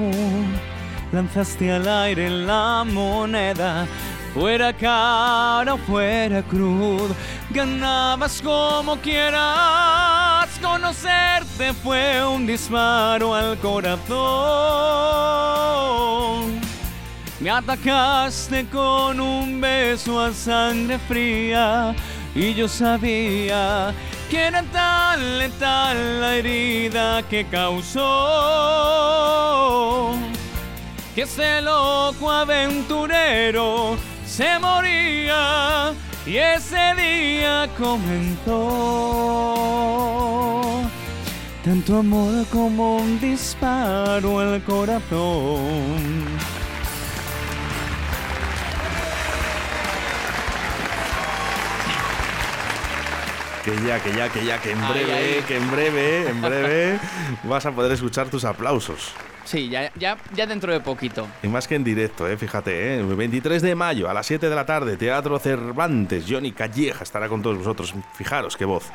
[1.12, 3.86] lanzaste al aire la moneda.
[4.34, 7.12] Fuera cara o fuera cruz,
[7.50, 10.48] ganabas como quieras.
[10.62, 14.02] Conocerte fue un disparo al corazón.
[17.40, 21.94] Me atacaste con un beso a sangre fría
[22.34, 23.92] y yo sabía
[24.32, 28.00] que era tan la herida que causó
[31.14, 35.92] que ese loco aventurero se moría
[36.24, 38.54] y ese día comenzó
[41.62, 46.41] tanto amor como un disparo al corazón.
[53.64, 55.44] Que ya, que ya, que ya, que en breve, ay.
[55.46, 56.98] que en breve, en breve
[57.44, 59.12] vas a poder escuchar tus aplausos.
[59.44, 61.26] Sí, ya, ya, ya dentro de poquito.
[61.42, 62.36] Y más que en directo, ¿eh?
[62.36, 63.02] fíjate, ¿eh?
[63.02, 67.42] 23 de mayo a las 7 de la tarde, Teatro Cervantes, Johnny Calleja estará con
[67.42, 67.94] todos vosotros.
[68.14, 68.90] Fijaros qué voz.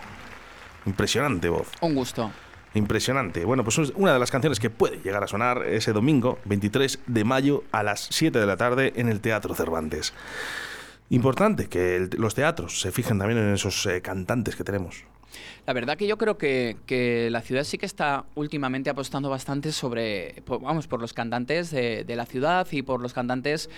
[0.85, 1.67] Impresionante voz.
[1.81, 2.31] Un gusto.
[2.73, 3.43] Impresionante.
[3.45, 6.99] Bueno, pues es una de las canciones que puede llegar a sonar ese domingo, 23
[7.07, 10.13] de mayo a las 7 de la tarde en el Teatro Cervantes.
[11.09, 15.03] Importante que el- los teatros se fijen también en esos eh, cantantes que tenemos.
[15.65, 19.71] La verdad que yo creo que, que la ciudad sí que está últimamente apostando bastante
[19.71, 23.69] sobre, vamos, por los cantantes de, de la ciudad y por los cantantes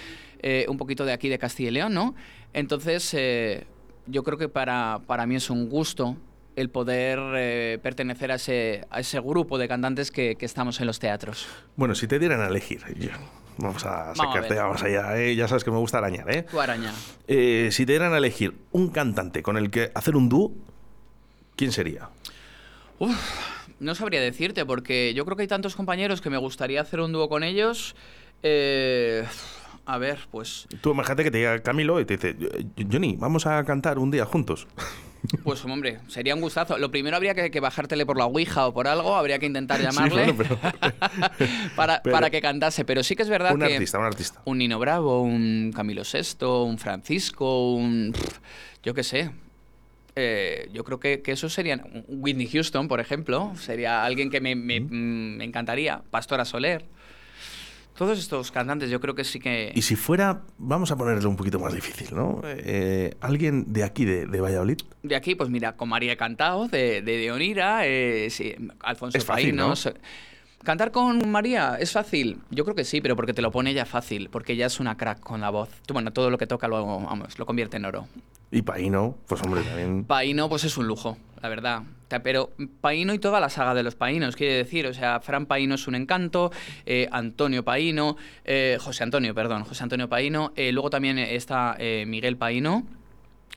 [0.42, 2.16] eh, un poquito de aquí de Castilla y León, ¿no?
[2.54, 3.66] Entonces, eh,
[4.06, 6.16] yo creo que para, para mí es un gusto
[6.56, 10.88] el poder eh, pertenecer a ese, a ese grupo de cantantes que, que estamos en
[10.88, 11.48] los teatros.
[11.76, 13.10] Bueno, si te dieran a elegir, yo-
[13.60, 15.36] vamos a Vamos a sacarte, vamos allá, ¿eh?
[15.36, 16.46] ya sabes que me gusta arañar, ¿eh?
[16.60, 16.94] Araña.
[17.28, 20.52] Eh, si te dieran a elegir un cantante con el que hacer un dúo,
[21.56, 22.10] ¿quién sería?
[23.80, 27.14] No sabría decirte, porque yo creo que hay tantos compañeros que me gustaría hacer un
[27.14, 27.96] dúo con ellos.
[28.44, 29.26] Eh,
[29.86, 32.36] a ver, pues, Tú imagínate que te llega Camilo y te dice,
[32.92, 34.68] Johnny, vamos a cantar un día juntos.
[35.44, 36.78] Pues hombre, sería un gustazo.
[36.78, 39.82] Lo primero habría que, que bajártele por la Ouija o por algo, habría que intentar
[39.82, 40.60] llamarle bueno, pero-
[41.76, 42.86] para, pero- para que cantase.
[42.86, 44.42] Pero sí que es verdad un que artista, un artista.
[44.46, 48.14] un Nino Bravo, un Camilo VI, un Francisco, un...
[48.84, 49.32] yo qué sé.
[50.16, 51.82] Eh, yo creo que, que eso serían...
[51.94, 56.02] un Whitney Houston, por ejemplo, sería alguien que me, me- me encantaría.
[56.12, 56.86] Pastora Soler.
[58.00, 59.74] Todos estos cantantes yo creo que sí que...
[59.76, 62.40] Y si fuera, vamos a ponerle un poquito más difícil, ¿no?
[62.46, 64.78] Eh, ¿Alguien de aquí, de, de Valladolid?
[65.04, 69.26] De aquí, pues mira, con María Cantao, de, de, de Onira, eh, sí, Alfonso Es
[69.26, 69.60] fácil.
[70.64, 72.38] ¿Cantar con María es fácil?
[72.52, 74.96] Yo creo que sí, pero porque te lo pone ella fácil, porque ella es una
[74.96, 75.70] crack con la voz.
[75.86, 78.08] Tú, Bueno, todo lo que toca lo, vamos, lo convierte en oro.
[78.50, 80.06] Y Paino, pues hombre, también.
[80.06, 81.84] Paino, pues es un lujo, la verdad.
[82.24, 85.76] Pero Paino y toda la saga de los Painos, quiere decir, o sea, Fran Paino
[85.76, 86.52] es un encanto,
[86.86, 92.06] eh, Antonio Paino, eh, José Antonio, perdón, José Antonio Paino, eh, luego también está eh,
[92.08, 92.86] Miguel Paino,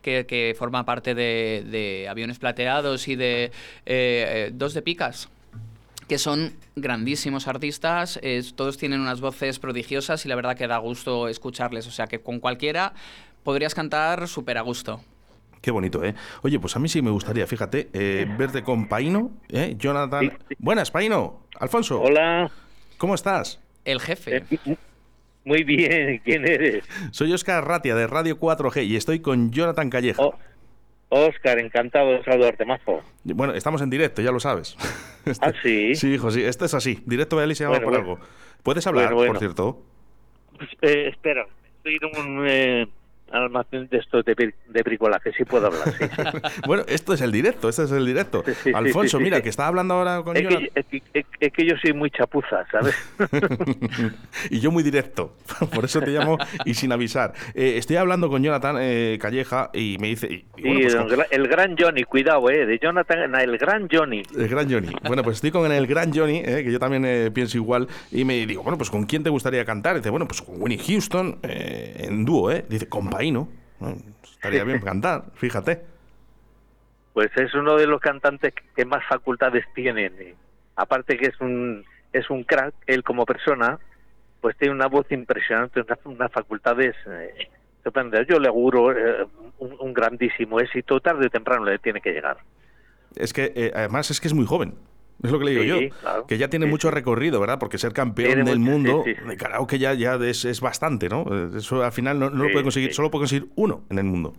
[0.02, 3.52] que, forma parte de, Aviones Plateados y de
[4.52, 5.28] Dos de Picas,
[6.08, 8.20] que son grandísimos artistas,
[8.56, 12.20] todos tienen unas voces prodigiosas y la verdad que da gusto escucharles, o sea que
[12.20, 12.94] con cualquiera
[13.44, 15.00] podrías cantar súper a gusto.
[15.62, 16.14] Qué bonito, ¿eh?
[16.42, 19.76] Oye, pues a mí sí me gustaría, fíjate, eh, verte con Paino, ¿eh?
[19.78, 20.36] Jonathan.
[20.58, 21.46] Buenas, Paino.
[21.58, 22.02] Alfonso.
[22.02, 22.50] Hola.
[22.98, 23.60] ¿Cómo estás?
[23.84, 24.42] El jefe.
[25.44, 26.84] Muy bien, ¿quién eres?
[27.12, 30.22] Soy Oscar Ratia de Radio 4G y estoy con Jonathan Calleja.
[31.10, 33.00] Oscar, encantado de saludarte, majo.
[33.22, 34.76] Bueno, estamos en directo, ya lo sabes.
[35.40, 35.94] ¿Ah, sí?
[35.94, 36.42] Sí, hijo, sí.
[36.42, 37.02] Esto es así.
[37.06, 38.12] Directo se llama Bueno, por bueno.
[38.14, 38.26] algo.
[38.64, 39.32] ¿Puedes hablar, Bueno, bueno.
[39.34, 39.82] por cierto?
[40.56, 41.46] Pues, eh, espera,
[41.76, 42.88] estoy en un eh,
[43.32, 46.04] almacén de estos de, de bricolaje, sí puedo hablar, sí.
[46.66, 48.44] bueno, esto es el directo, este es el directo.
[48.62, 49.42] sí, Alfonso, sí, mira, sí.
[49.44, 52.64] que estaba hablando ahora con Es que, es, es- es que yo soy muy chapuza,
[52.70, 52.94] ¿sabes?
[54.50, 55.34] y yo muy directo,
[55.74, 57.32] por eso te llamo y sin avisar.
[57.54, 60.28] Eh, estoy hablando con Jonathan eh, Calleja y me dice...
[60.30, 62.66] y- y bueno, pues el, con- gra- el gran Johnny, cuidado, ¿eh?
[62.66, 64.22] De Jonathan, el gran Johnny.
[64.36, 64.88] El gran Johnny.
[65.06, 68.24] Bueno, pues estoy con el gran Johnny, eh, que yo también eh, pienso igual, y
[68.24, 69.96] me digo, bueno, pues ¿con quién te gustaría cantar?
[69.96, 72.64] dice, bueno, pues con Winnie Houston, eh, en dúo, ¿eh?
[72.68, 72.88] Dice,
[73.22, 73.48] Paino.
[73.78, 75.80] Bueno, estaría bien cantar, fíjate.
[77.12, 80.12] Pues es uno de los cantantes que más facultades tienen.
[80.18, 80.34] eh.
[80.74, 83.78] Aparte que es un es un crack, él como persona,
[84.40, 88.26] pues tiene una voz impresionante, unas, unas facultades eh, estupendas.
[88.28, 89.24] Yo le auguro eh,
[89.58, 92.38] un, un grandísimo éxito, tarde o temprano le tiene que llegar.
[93.14, 94.74] Es que, eh, además, es que es muy joven.
[95.22, 95.96] Es lo que le digo Sí, yo.
[96.00, 96.26] claro.
[96.26, 97.58] Que ya tiene Sí, mucho recorrido, ¿verdad?
[97.58, 101.24] Porque ser campeón del mucho- mundo de karaoke ya, ya es, es bastante, ¿no?
[101.30, 104.04] Eh, Eso al final no, no lo puede conseguir, solo puede conseguir uno en el
[104.04, 104.32] mundo.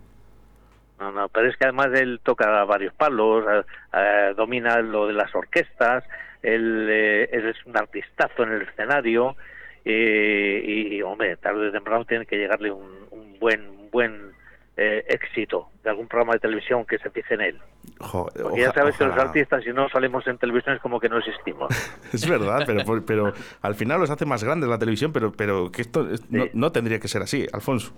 [1.00, 3.62] No, no, pero es que además él toca varios palos, eh,
[3.94, 6.04] eh, domina lo de las orquestas,
[6.42, 9.36] él, eh, él es un artistazo en el escenario
[9.84, 14.32] eh, y, hombre, tarde o temprano tiene que llegarle un, un buen un buen
[14.76, 17.58] eh, éxito de algún programa de televisión que se fije en él.
[18.00, 21.08] Jo, Porque ya sabes que los artistas si no salimos en televisión es como que
[21.08, 21.68] no existimos.
[22.12, 25.82] Es verdad, pero, pero al final los hace más grandes la televisión, pero, pero que
[25.82, 27.92] esto es- no, no tendría que ser así, Alfonso.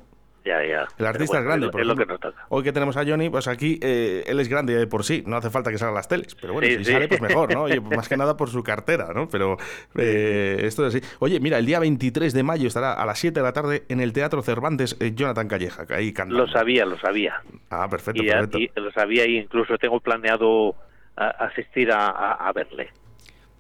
[0.47, 0.86] Ya, ya.
[0.99, 1.66] El artista es grande.
[1.66, 2.47] bueno, por Es, lo que nos toca.
[2.49, 5.22] Hoy que tenemos a Johnny, pues aquí eh, él es grande ya de por sí,
[5.26, 6.34] no hace falta que salga a las teles.
[6.36, 6.92] Pero bueno, Sí, si sí.
[6.92, 7.62] sale, pues mejor, ¿no?
[7.64, 9.28] Oye, más que nada por su cartera, ¿no?
[9.28, 9.57] Pero
[9.97, 11.07] eh, esto es así.
[11.18, 14.01] Oye, mira, el día 23 de mayo estará a las 7 de la tarde en
[14.01, 16.34] el Teatro Cervantes eh, Jonathan Calleja, que ahí canta.
[16.34, 17.42] Lo sabía, lo sabía.
[17.70, 18.59] Ah, perfecto, y, perfecto.
[18.59, 20.74] y lo sabía y incluso tengo planeado
[21.16, 22.90] a- asistir a, a- a verle.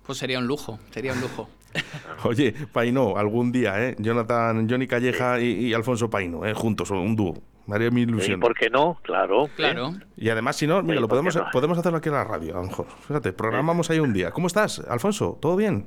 [0.06, 1.48] Pues sería un lujo, sería un lujo.
[2.24, 3.96] Oye, Paino, algún día, ¿eh?
[3.98, 6.54] Jonathan, Johnny Calleja y, y Alfonso Paino, ¿eh?
[6.54, 7.34] Juntos, un dúo.
[7.66, 8.38] Me haría mi ¿Y ilusión.
[8.40, 8.98] por qué no?
[9.02, 9.48] Claro.
[9.56, 9.90] Claro.
[10.16, 11.46] Y además, si no, mira, lo ¿por qué podemos, no?
[11.52, 12.86] podemos hacerlo aquí en la radio, a lo mejor.
[13.06, 14.30] Fíjate, programamos ahí un día.
[14.30, 15.36] ¿Cómo estás, Alfonso?
[15.42, 15.86] ¿Todo bien?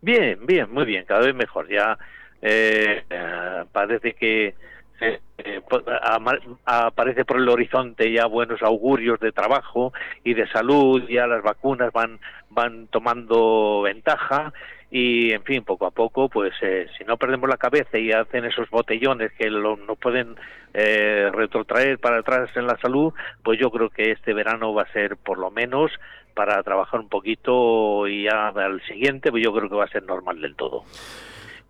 [0.00, 1.68] Bien, bien, muy bien, cada vez mejor.
[1.70, 1.98] Ya
[2.40, 4.54] eh, eh, parece que
[4.98, 5.60] se, eh,
[6.02, 9.92] ama- aparece por el horizonte ya buenos augurios de trabajo
[10.24, 12.18] y de salud, ya las vacunas van
[12.50, 14.52] van tomando ventaja
[14.94, 18.44] y en fin poco a poco pues eh, si no perdemos la cabeza y hacen
[18.44, 20.36] esos botellones que lo, nos pueden
[20.74, 24.92] eh, retrotraer para atrás en la salud pues yo creo que este verano va a
[24.92, 25.90] ser por lo menos
[26.34, 30.02] para trabajar un poquito y ya al siguiente pues yo creo que va a ser
[30.02, 30.84] normal del todo.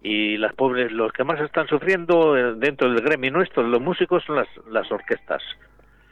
[0.02, 4.24] Y las pobres los que más están sufriendo eh, dentro del gremio nuestro los músicos
[4.24, 5.42] son las las orquestas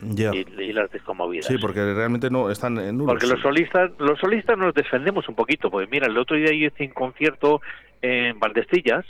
[0.02, 3.12] Y, y las desconmovidas Sí, porque realmente no están en nulos.
[3.14, 6.66] porque los solistas, los solistas nos defendemos un poquito, porque mira, el otro día yo
[6.68, 7.60] hice un concierto
[8.02, 9.04] en Valdestillas,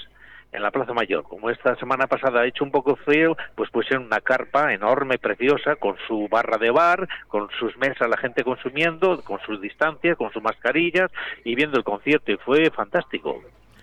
[0.53, 1.22] en la Plaza Mayor.
[1.22, 5.76] Como esta semana pasada ha hecho un poco frío, pues pusieron una carpa enorme, preciosa,
[5.76, 10.32] con su barra de bar, con sus mesas, la gente consumiendo, con sus distancias, con
[10.32, 11.09] sus mascarillas
[11.45, 13.41] y viendo el concierto y fue fantástico.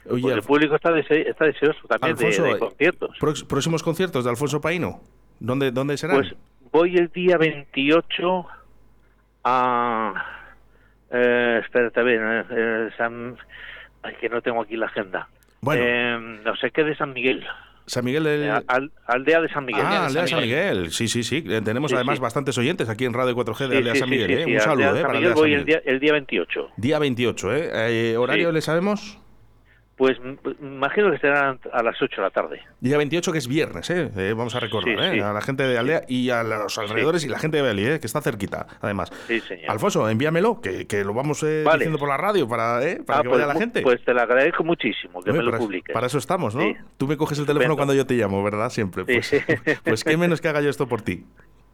[0.09, 3.17] Oye, Porque el público está, dese- está deseoso también de- Alfonso, de, eh, conciertos.
[3.47, 4.99] próximos conciertos de Alfonso Paino.
[5.39, 6.17] ¿Dónde, dónde serán?
[6.17, 6.33] Pues
[6.77, 8.45] voy el día 28
[9.43, 10.13] a...
[11.11, 13.35] Eh, espérate, a ver, eh, eh, San-
[14.03, 15.27] Ay, que no tengo aquí la agenda.
[15.61, 15.81] Bueno.
[15.83, 17.43] Eh, no sé qué de San Miguel.
[17.87, 18.43] San Miguel del...
[18.43, 19.83] Eh, al- aldea de San Miguel.
[19.85, 20.91] Ah, Aldea de San Miguel.
[20.91, 21.43] Sí, sí, sí.
[21.47, 22.21] Eh, Tenemos Sí, además sí.
[22.21, 24.31] bastantes oyentes aquí en Radio 4G de Sí, Aldea San Miguel.
[24.31, 24.35] ¿eh?
[24.35, 25.01] Un Aldea saludo, de ¿eh?
[25.01, 26.69] San Para Aldea San voy el día, el día 28.
[26.77, 27.69] Día 28, ¿eh?
[28.11, 29.19] Eh, ¿Horario le sabemos?
[29.97, 32.61] Pues m- imagino que serán a las 8 de la tarde.
[32.81, 34.11] Día 28 que es viernes, ¿eh?
[34.15, 35.11] Eh, vamos a recordar, Sí, ¿eh?
[35.15, 35.19] sí.
[35.21, 37.99] A la gente de Aldea y a los alrededores y la gente de Beli, ¿eh?
[37.99, 39.11] Que está cerquita, además.
[39.25, 39.71] Sí, señor.
[39.71, 41.79] Alfonso, envíamelo, que, que lo vamos eh, Vale.
[41.79, 43.01] diciendo por la radio para, ¿eh?
[43.03, 43.81] para Ah, que pues, vaya la gente.
[43.81, 45.93] Pues te lo agradezco muchísimo que me lo para, publiques.
[45.93, 46.61] para eso estamos, ¿no?
[46.61, 46.75] Sí.
[46.97, 48.69] Tú me coges el teléfono cuando yo te llamo, ¿verdad?
[48.69, 49.03] Siempre.
[49.03, 49.37] Pues, Sí.
[49.83, 51.25] pues qué menos que haga yo esto por ti.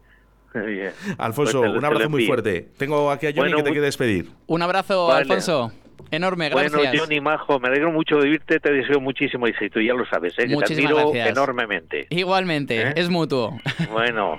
[0.54, 0.92] Bien.
[1.18, 2.70] Alfonso, Pues te un abrazo muy fuerte.
[2.78, 4.30] Tengo aquí a Johnny Bueno, que te quiere despedir.
[4.46, 5.20] Un abrazo, Vale.
[5.22, 5.72] Alfonso.
[6.10, 6.72] Enorme, gracias.
[6.72, 10.32] Bueno, Johnny Majo, me alegro mucho de oírte, te deseo muchísimo éxito, ya lo sabes,
[10.38, 10.42] ¿eh?
[10.42, 11.28] que te Muchísimas admiro gracias.
[11.30, 12.06] enormemente.
[12.10, 12.92] Igualmente, ¿Eh?
[12.96, 13.58] es mutuo.
[13.90, 14.38] Bueno,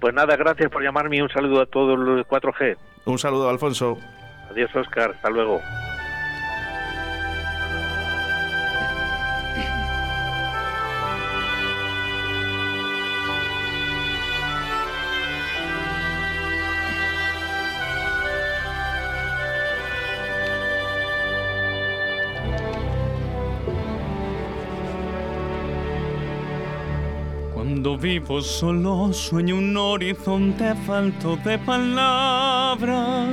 [0.00, 2.76] pues nada, gracias por llamarme y un saludo a todos los de 4G.
[3.04, 3.98] Un saludo, Alfonso.
[4.50, 5.60] Adiós, Oscar, hasta luego.
[27.82, 33.30] Cuando vivo solo sueño un horizonte falto de palabras.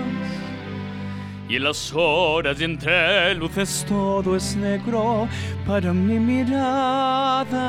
[1.48, 5.28] Y en las horas y entre luces todo es negro
[5.68, 7.60] para mi mirada.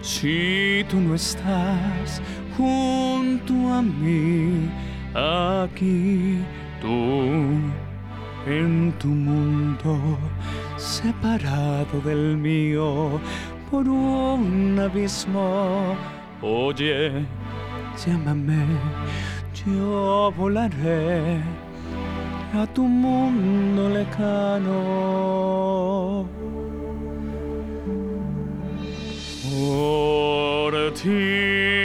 [0.00, 2.20] Si tú no estás
[2.56, 4.68] junto a mí,
[5.14, 6.38] aquí
[6.80, 7.60] tú
[8.44, 10.18] en tu mundo
[10.76, 13.20] separado del mío
[13.72, 15.96] por un abismo.
[16.42, 17.24] Oye,
[18.04, 18.66] llámame,
[19.64, 21.40] yo volaré
[22.60, 24.78] a tu mundo lejano.
[29.50, 31.81] Por ti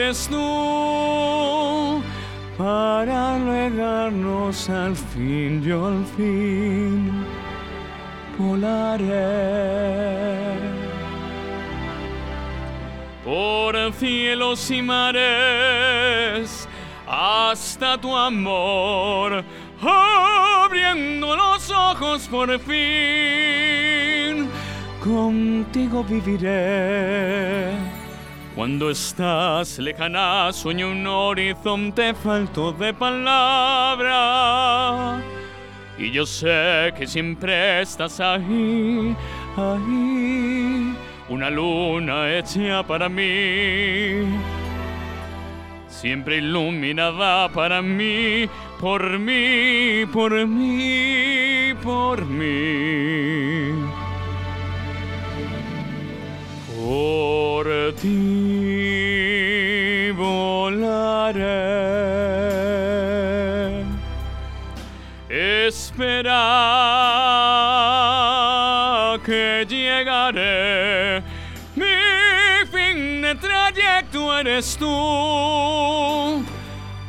[0.00, 2.02] eres tú.
[2.56, 7.24] Para llegarnos al fin, yo al fin
[8.38, 9.10] volaré
[13.24, 16.68] por cielos y mares
[17.06, 19.42] hasta tu amor,
[19.82, 24.48] abriendo los ojos por fin,
[25.02, 27.89] contigo viviré.
[28.60, 34.18] Cuando estás lejana, sueño un horizonte falto de palabra.
[35.96, 39.16] Y yo sé que siempre estás ahí,
[39.56, 40.94] ahí,
[41.30, 44.26] una luna hecha para mí.
[45.88, 48.46] Siempre iluminada para mí,
[48.78, 53.89] por mí, por mí, por mí.
[57.92, 59.40] Ti
[60.16, 61.40] volaré.
[65.28, 66.38] Espera
[69.24, 71.22] que llegaré.
[71.74, 76.44] Mi fin de trayecto eres tú.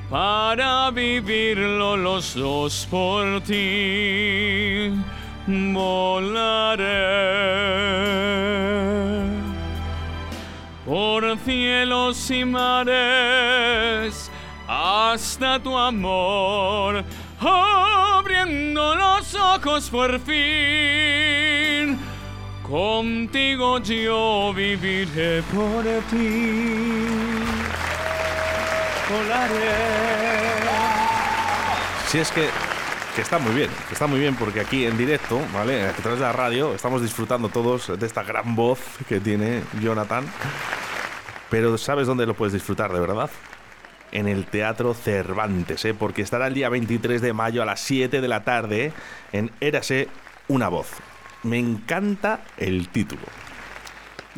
[0.10, 4.94] Para vivirlo los dos por ti.
[5.48, 6.92] Volaré
[11.44, 14.32] cielos y mares
[14.68, 17.04] hasta tu amor,
[17.40, 22.00] abriendo los ojos por fin.
[22.64, 27.36] Contigo yo viviré por ti.
[29.10, 30.02] Volaré.
[32.08, 32.48] Si es que,
[33.14, 35.84] que está muy bien, que está muy bien porque aquí en directo, ¿vale?
[35.90, 38.80] A través de la radio, estamos disfrutando todos de esta gran voz
[39.10, 40.26] que tiene Jonathan.
[41.52, 43.30] Pero ¿sabes dónde lo puedes disfrutar de verdad?
[44.14, 45.94] En el Teatro Cervantes, ¿eh?
[45.94, 48.94] Porque estará el día 23 de mayo a las 7 de la tarde
[49.34, 50.08] en Érase
[50.48, 50.88] una voz.
[51.44, 53.24] Me encanta el título.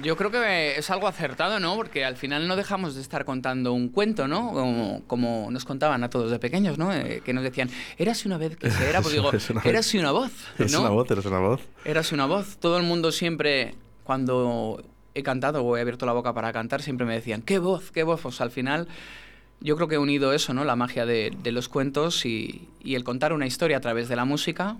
[0.01, 1.75] Yo creo que es algo acertado, ¿no?
[1.75, 4.51] Porque al final no dejamos de estar contando un cuento, ¿no?
[4.51, 6.91] Como, como nos contaban a todos de pequeños, ¿no?
[6.91, 10.31] Eh, que nos decían, érase una vez que se era, pues digo, una una voz,
[10.57, 10.65] ¿no?
[10.65, 11.61] Es una voz, eres una voz.
[11.85, 12.57] Érase una voz.
[12.57, 14.83] Todo el mundo siempre, cuando
[15.15, 17.91] he cantado o he abierto la boca para cantar, siempre me decían, ¿qué voz?
[17.91, 18.21] ¿Qué voz?
[18.21, 18.87] Pues al final
[19.61, 20.65] yo creo que he unido eso, ¿no?
[20.65, 24.77] La magia de, los cuentos y, el contar una historia a través de la música,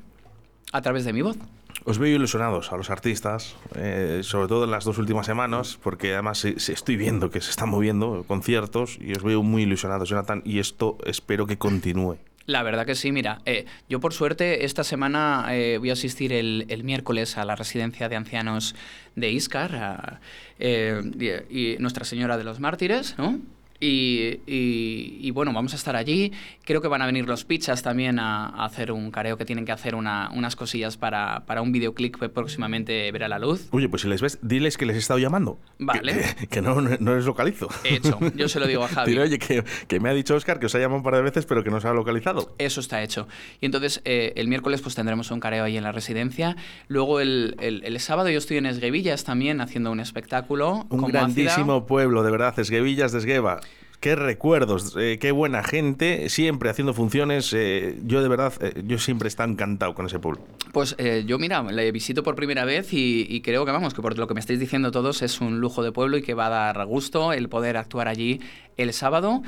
[0.72, 1.38] a través de mi voz.
[1.86, 6.14] Os veo ilusionados a los artistas, eh, sobre todo en las dos últimas semanas, porque
[6.14, 10.08] además se- se- estoy viendo que se están moviendo conciertos y os veo muy ilusionados,
[10.10, 12.18] Jonathan, y esto espero que continúe.
[12.46, 16.34] La verdad que sí, mira, eh, yo por suerte esta semana eh, voy a asistir
[16.34, 18.76] el, el miércoles a la residencia de ancianos
[19.16, 20.20] de Iscar
[20.60, 21.02] eh,
[21.50, 23.40] y Nuestra Señora de los Mártires, ¿no?
[23.80, 26.32] Y, y- y, bueno, vamos a estar allí.
[26.64, 29.66] Creo que van a venir los pizzas también a, a hacer un careo, que tienen
[29.66, 33.68] que hacer una- unas cosillas para, para un videoclip que próximamente verá la luz.
[33.72, 35.60] Oye, pues si les ves, diles que les he estado llamando.
[35.80, 36.34] Vale.
[36.40, 37.68] Que, que no, no, no les localizo.
[37.84, 39.12] Hecho, yo se lo digo a Javi.
[39.12, 41.22] Dile, oye, que, que me ha dicho Oscar que os ha llamado un par de
[41.22, 42.56] veces, pero que no se ha localizado.
[42.60, 43.28] Eso está hecho.
[43.60, 46.56] Y entonces eh, el miércoles pues tendremos un careo ahí en la residencia.
[46.88, 50.86] Luego el, el- el sábado yo estoy en Esguevillas también haciendo un espectáculo.
[50.90, 51.86] Un grandísimo ácida.
[51.86, 53.60] pueblo, de verdad, Esguevillas de Esgueva.
[54.04, 57.54] Qué recuerdos, eh, qué buena gente, siempre haciendo funciones.
[57.54, 60.42] eh, yo de verdad, eh, yo siempre está encantado con ese pueblo.
[60.74, 64.28] Pues yo mira, le visito por primera vez y creo que vamos, que por lo
[64.28, 66.86] que me estáis diciendo todos es un lujo de pueblo y que va a dar
[66.86, 68.42] gusto el poder actuar allí
[68.76, 69.42] el sábado.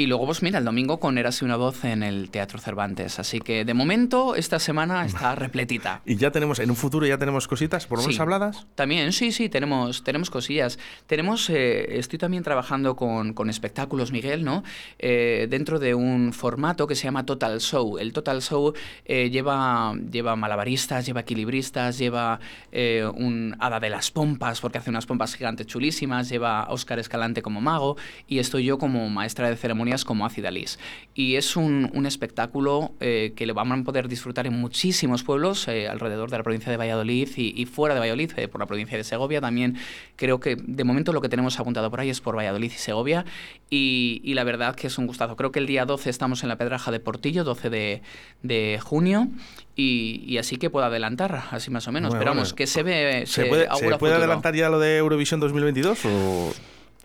[0.00, 3.18] Y luego, pues mira, el domingo con Érase una voz en el Teatro Cervantes.
[3.18, 6.00] Así que de momento esta semana está repletita.
[6.06, 8.22] Y ya tenemos, en un futuro ya tenemos cositas, por lo menos Sí.
[8.22, 8.66] habladas.
[8.76, 10.78] También, sí, sí, tenemos, tenemos cosillas.
[11.06, 14.64] Tenemos, eh, estoy también trabajando con, con espectáculos, Miguel, ¿no?
[14.98, 17.98] Eh, dentro de un formato que se llama Total Show.
[17.98, 18.72] El Total Show
[19.04, 22.40] eh, lleva, lleva malabaristas, lleva equilibristas, lleva
[22.72, 27.42] un hada de las pompas, porque hace unas pompas gigantes chulísimas, lleva a Óscar Escalante
[27.42, 29.56] como mago, y estoy yo como maestra de
[30.04, 30.78] como Ácida Lis.
[31.14, 35.68] Y es un, un espectáculo eh, que lo van a poder disfrutar en muchísimos pueblos
[35.68, 38.66] eh, alrededor de la provincia de Valladolid y, y fuera de Valladolid, eh, por la
[38.66, 39.40] provincia de Segovia.
[39.40, 39.76] También
[40.16, 43.24] creo que de momento lo que tenemos apuntado por ahí es por Valladolid y Segovia.
[43.68, 45.36] Y, y la verdad que es un gustazo.
[45.36, 48.02] Creo que el día 12 estamos en la Pedraja de Portillo, 12 de,
[48.42, 49.28] de junio.
[49.76, 52.10] Y, y así que puedo adelantar, así más o menos.
[52.10, 52.56] Bueno, Pero vamos, bueno.
[52.56, 53.24] que se ve.
[53.26, 56.04] ¿Se puede, augura ¿se puede adelantar ya lo de Eurovisión 2022?
[56.04, 56.52] O...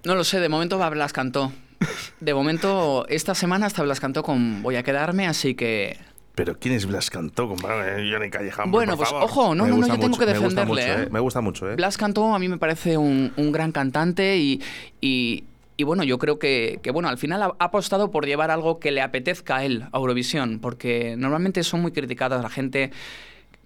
[0.04, 1.52] No lo sé, de momento va Blas Cantó.
[2.20, 5.98] De momento, esta semana hasta Blas Cantó con Voy a quedarme, así que...
[6.34, 8.10] Pero ¿quién es Blas Cantó, compadre?
[8.12, 9.24] Johnny hombre, Bueno, por pues, favor.
[9.24, 11.10] ojo, no, no, no, yo tengo mucho, que me gusta defenderle, mucho, ¿eh?
[11.10, 11.76] Me gusta mucho, ¿eh?
[11.76, 14.62] Blas Cantó a mí me parece un, un gran cantante y,
[15.00, 15.46] y,
[15.78, 18.92] y bueno, yo creo que, que, bueno, al final ha apostado por llevar algo que
[18.92, 22.92] le apetezca a él a Eurovisión, porque normalmente son muy criticadas la gente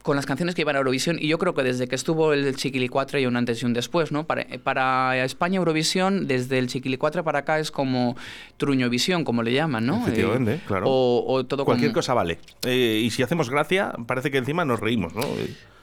[0.03, 2.55] con las canciones que llevan a Eurovisión y yo creo que desde que estuvo el
[2.55, 4.25] Chiquilicuatre hay un antes y un después, ¿no?
[4.25, 8.15] Para, para España Eurovisión, desde el Chiquilicuatre para acá es como
[8.57, 9.97] Truñovisión, como le llaman, ¿no?
[10.01, 10.85] Efectivamente, Eh, claro.
[10.87, 12.39] O, o todo Cualquier como- cosa vale.
[12.65, 15.23] Eh, y si hacemos gracia, parece que encima nos reímos, ¿no?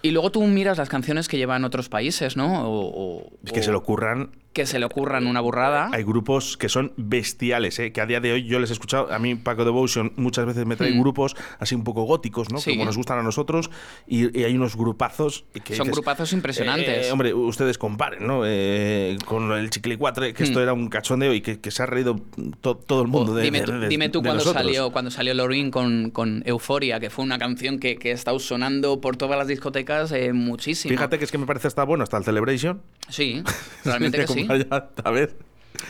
[0.03, 2.69] Y luego tú miras las canciones que llevan otros países, ¿no?
[2.69, 5.91] O, o- Es que se le ocurran que se le ocurran una burrada.
[5.93, 7.93] Hay grupos que son bestiales, ¿eh?
[7.93, 9.13] que a día de hoy yo les he escuchado.
[9.13, 11.01] A mí, Paco Devotion muchas veces me trae Hmm.
[11.01, 12.57] grupos así un poco góticos, ¿no?
[12.59, 12.71] Sí.
[12.71, 13.71] Como nos gustan a nosotros.
[14.07, 15.45] Y, y hay unos grupazos.
[15.53, 17.09] Que Son dices, grupazos impresionantes.
[17.09, 18.45] eh, hombre, ustedes comparen, ¿no?
[18.47, 20.63] Eh, con el Chiquilicuatre, que esto Hmm.
[20.63, 22.17] era un cachondeo y que, que se ha reído
[22.63, 24.63] to- todo el mundo de dime, de- tú- de- dime tú cuando nosotros.
[24.65, 28.39] salió, cuando salió Lorin con, con Euforia, que fue una canción que, que ha estado
[28.39, 30.91] sonando por todas las discotecas eh, muchísimo.
[30.95, 32.81] Fíjate que es que me parece hasta bueno, hasta el Celebration.
[33.11, 33.43] Sí,
[33.85, 34.46] realmente que sí.
[34.49, 35.29] Vaya, a.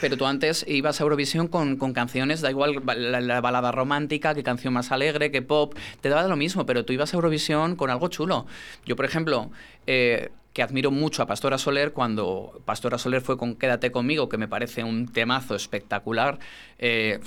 [0.00, 4.34] Pero tú antes ibas a Eurovisión con, con canciones, da igual la, la balada romántica,
[4.34, 7.76] que canción más alegre, que pop, te daba lo mismo, pero tú ibas a Eurovisión
[7.76, 8.46] con algo chulo.
[8.84, 9.50] Yo, por ejemplo,
[9.86, 14.38] eh, que admiro mucho a Pastora Soler, cuando Pastora Soler fue con Quédate conmigo, que
[14.38, 16.38] me parece un temazo espectacular,
[16.78, 17.20] eh,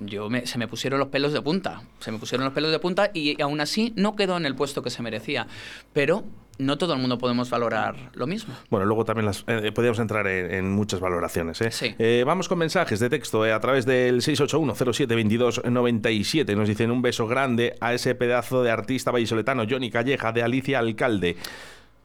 [0.00, 3.10] yo se me pusieron los pelos de punta, se me pusieron los pelos de punta
[3.14, 5.46] y aún así no quedó en el puesto que se merecía.
[5.94, 6.24] Pero
[6.58, 8.54] no todo el mundo podemos valorar lo mismo.
[8.70, 11.60] Bueno, luego también las, eh, podríamos entrar en, en muchas valoraciones.
[11.60, 11.70] ¿eh?
[11.70, 11.94] Sí.
[11.98, 16.56] Eh, vamos con mensajes de texto eh, a través del 681-072297.
[16.56, 20.78] Nos dicen un beso grande a ese pedazo de artista vallisoletano, Johnny Calleja, de Alicia
[20.78, 21.36] Alcalde.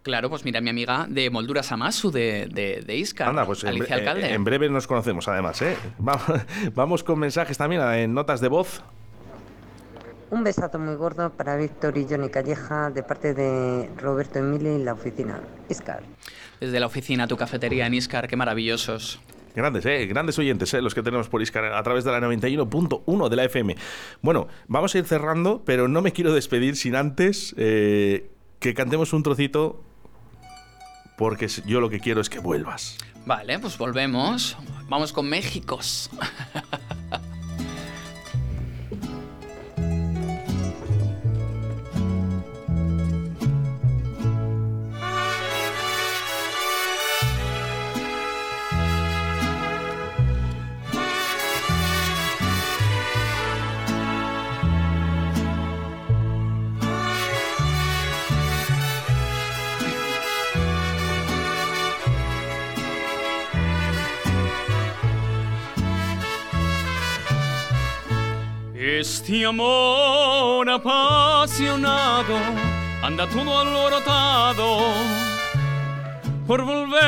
[0.02, 3.70] Claro, pues mira, mi amiga de Molduras Amasu de, de, de Iscar, Anda, pues en,
[3.70, 4.34] Alicia bre- Alcalde.
[4.34, 5.62] en breve nos conocemos además.
[5.62, 5.76] ¿eh?
[6.08, 6.20] Va-
[6.74, 8.82] Vamos con mensajes también en notas de voz.
[10.32, 14.86] Un besazo muy gordo para Víctor y Johnny Calleja de parte de Roberto Emili en
[14.86, 15.42] la oficina.
[15.70, 16.04] Iscar.
[16.60, 19.20] Desde la oficina, tu cafetería en Iscar, qué maravillosos.
[19.56, 20.06] Grandes, ¿eh?
[20.06, 20.82] Grandes oyentes, ¿eh?
[20.82, 23.76] Los que tenemos por Iscar a través de la 91.1 de la FM.
[24.22, 29.14] Bueno, vamos a ir cerrando, pero no me quiero despedir sin antes eh, que cantemos
[29.14, 29.84] un trocito,
[31.18, 32.98] porque yo lo que quiero es que vuelvas.
[33.26, 34.58] Vale, pues volvemos.
[34.88, 36.12] Vamos con Méxicos.
[68.82, 72.34] Este amor apasionado
[73.04, 74.80] anda todo alborotado
[76.48, 77.00] por volver.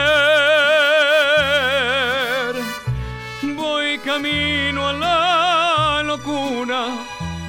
[3.55, 6.88] Voy camino a la locura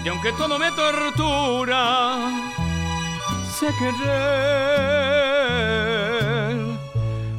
[0.05, 2.31] y aunque todo me tortura,
[3.59, 4.23] sé querer.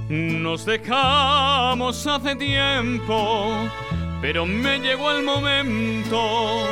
[0.10, 3.70] Nos dejamos hace tiempo,
[4.24, 6.70] pero me llegó el momento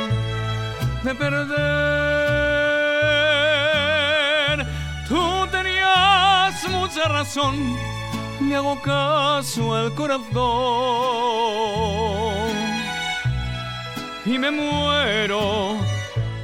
[1.02, 1.46] de perder.
[5.06, 7.76] Tú tenías mucha razón,
[8.40, 10.32] le hago caso al corazón
[14.24, 15.76] y me muero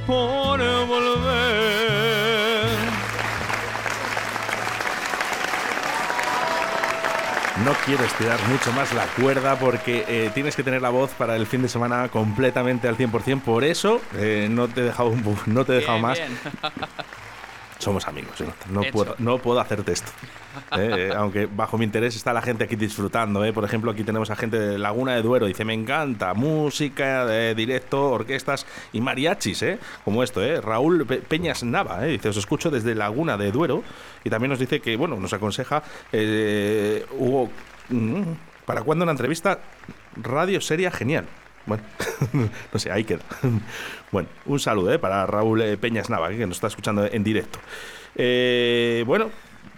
[0.05, 1.98] por volver.
[7.69, 11.35] No quiero estirar mucho más la cuerda porque eh, tienes que tener la voz para
[11.35, 13.41] el fin de semana completamente al 100%.
[13.41, 15.13] Por eso eh, no te he dejado,
[15.45, 16.17] no te he dejado Bien, más.
[16.17, 16.31] bien.
[17.79, 18.73] Somos amigos, Jonathan.
[18.73, 18.91] No Hecho.
[18.91, 20.11] puedo, no puedo hacerte esto.
[20.77, 23.45] Eh, aunque bajo mi interés está la gente aquí disfrutando.
[23.45, 23.53] eh.
[23.53, 25.45] Por ejemplo, aquí tenemos a gente de Laguna de Duero.
[25.45, 26.33] Dice, me encanta.
[26.33, 29.79] Música, de directo, orquestas y mariachis, ¿eh?
[30.03, 30.59] Como esto, ¿eh?
[30.59, 32.11] Raúl Pe- Peñas Nava, ¿eh?
[32.11, 33.83] Dice, os escucho desde Laguna de Duero.
[34.23, 37.49] Y también nos dice que, bueno, nos aconseja eh, Hugo...
[37.89, 38.21] mm,
[38.65, 39.59] ¿Para cuándo una entrevista?
[40.17, 41.25] Radio seria genial.
[41.65, 41.83] Bueno,
[42.73, 43.21] no sé, ahí queda.
[44.11, 44.99] Bueno, un saludo ¿eh?
[44.99, 47.59] para Raúl eh, Peñas Nava, que nos está escuchando en directo.
[48.15, 49.29] Eh, bueno,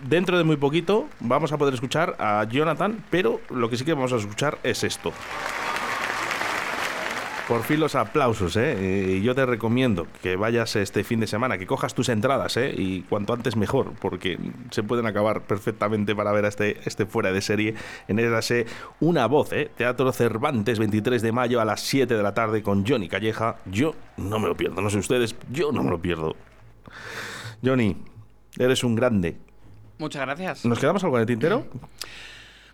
[0.07, 3.93] dentro de muy poquito vamos a poder escuchar a Jonathan, pero lo que sí que
[3.93, 5.11] vamos a escuchar es esto.
[7.51, 9.17] Por fin los aplausos, ¿eh?
[9.17, 12.73] Y yo te recomiendo que vayas este fin de semana, que cojas tus entradas, ¿eh?
[12.77, 14.39] Y cuanto antes mejor, porque
[14.69, 17.75] se pueden acabar perfectamente para ver a este, este fuera de serie
[18.07, 18.67] en ese
[19.01, 19.69] Una Voz, ¿eh?
[19.75, 23.57] Teatro Cervantes, 23 de mayo a las 7 de la tarde con Johnny Calleja.
[23.65, 26.37] Yo no me lo pierdo, no sé ustedes, yo no me lo pierdo.
[27.61, 27.97] Johnny,
[28.57, 29.35] eres un grande.
[29.97, 30.63] Muchas gracias.
[30.63, 31.65] ¿Nos quedamos algo en el tintero?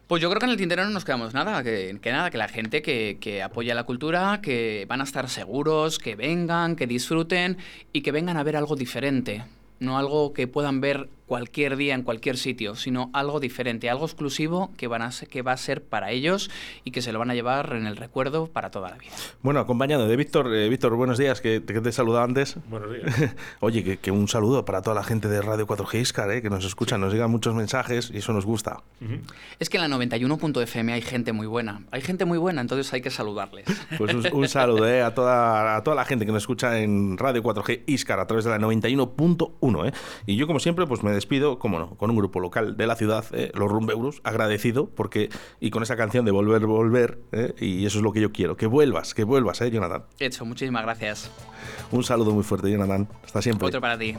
[0.07, 2.47] Pues yo creo que en el tintero no nos quedamos nada, que, nada, que la
[2.47, 7.57] gente que, que apoya la cultura, que van a estar seguros, que vengan, que disfruten
[7.91, 9.43] y que vengan a ver algo diferente.
[9.79, 14.71] No algo que puedan ver cualquier día en cualquier sitio, sino algo diferente, algo exclusivo
[14.77, 16.49] que, van a ser- que va a ser para ellos
[16.83, 19.11] y que se lo van a llevar en el recuerdo para toda la vida.
[19.43, 20.53] Bueno, acompañado de Víctor.
[20.55, 22.55] Eh, Víctor, buenos días, que, que te he saludado antes.
[22.69, 23.35] Buenos días.
[23.59, 26.49] Oye, que, que un saludo para toda la gente de Radio 4G Iscar, eh, que
[26.49, 28.81] nos escucha, nos llegan muchos mensajes y eso nos gusta.
[29.59, 33.01] Es que en la 91.fm hay gente muy buena, hay gente muy buena, entonces hay
[33.01, 33.65] que saludarles.
[33.97, 37.17] Pues un, un saludo eh, a, toda, a toda la gente que nos escucha en
[37.17, 39.87] Radio 4G Iscar a través de la 91.1.
[39.87, 39.93] Eh.
[40.25, 42.95] Y yo, como siempre, pues me despido, como no, con un grupo local de la
[42.95, 47.85] ciudad, eh, los Rumbeuros, agradecido, porque y con esa canción de Volver, Volver, eh, y
[47.85, 50.03] eso es lo que yo quiero, que vuelvas, que vuelvas, eh, Jonathan.
[50.19, 51.31] Hecho, muchísimas gracias.
[51.91, 53.07] Un saludo muy fuerte, Jonathan.
[53.23, 53.67] Hasta siempre.
[53.67, 54.15] Otro para ti.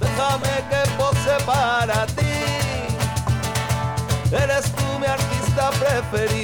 [0.00, 2.22] Déjame que pose para ti.
[4.32, 6.43] Eres tú mi artista preferido.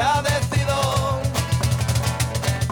[0.00, 0.29] enamorada.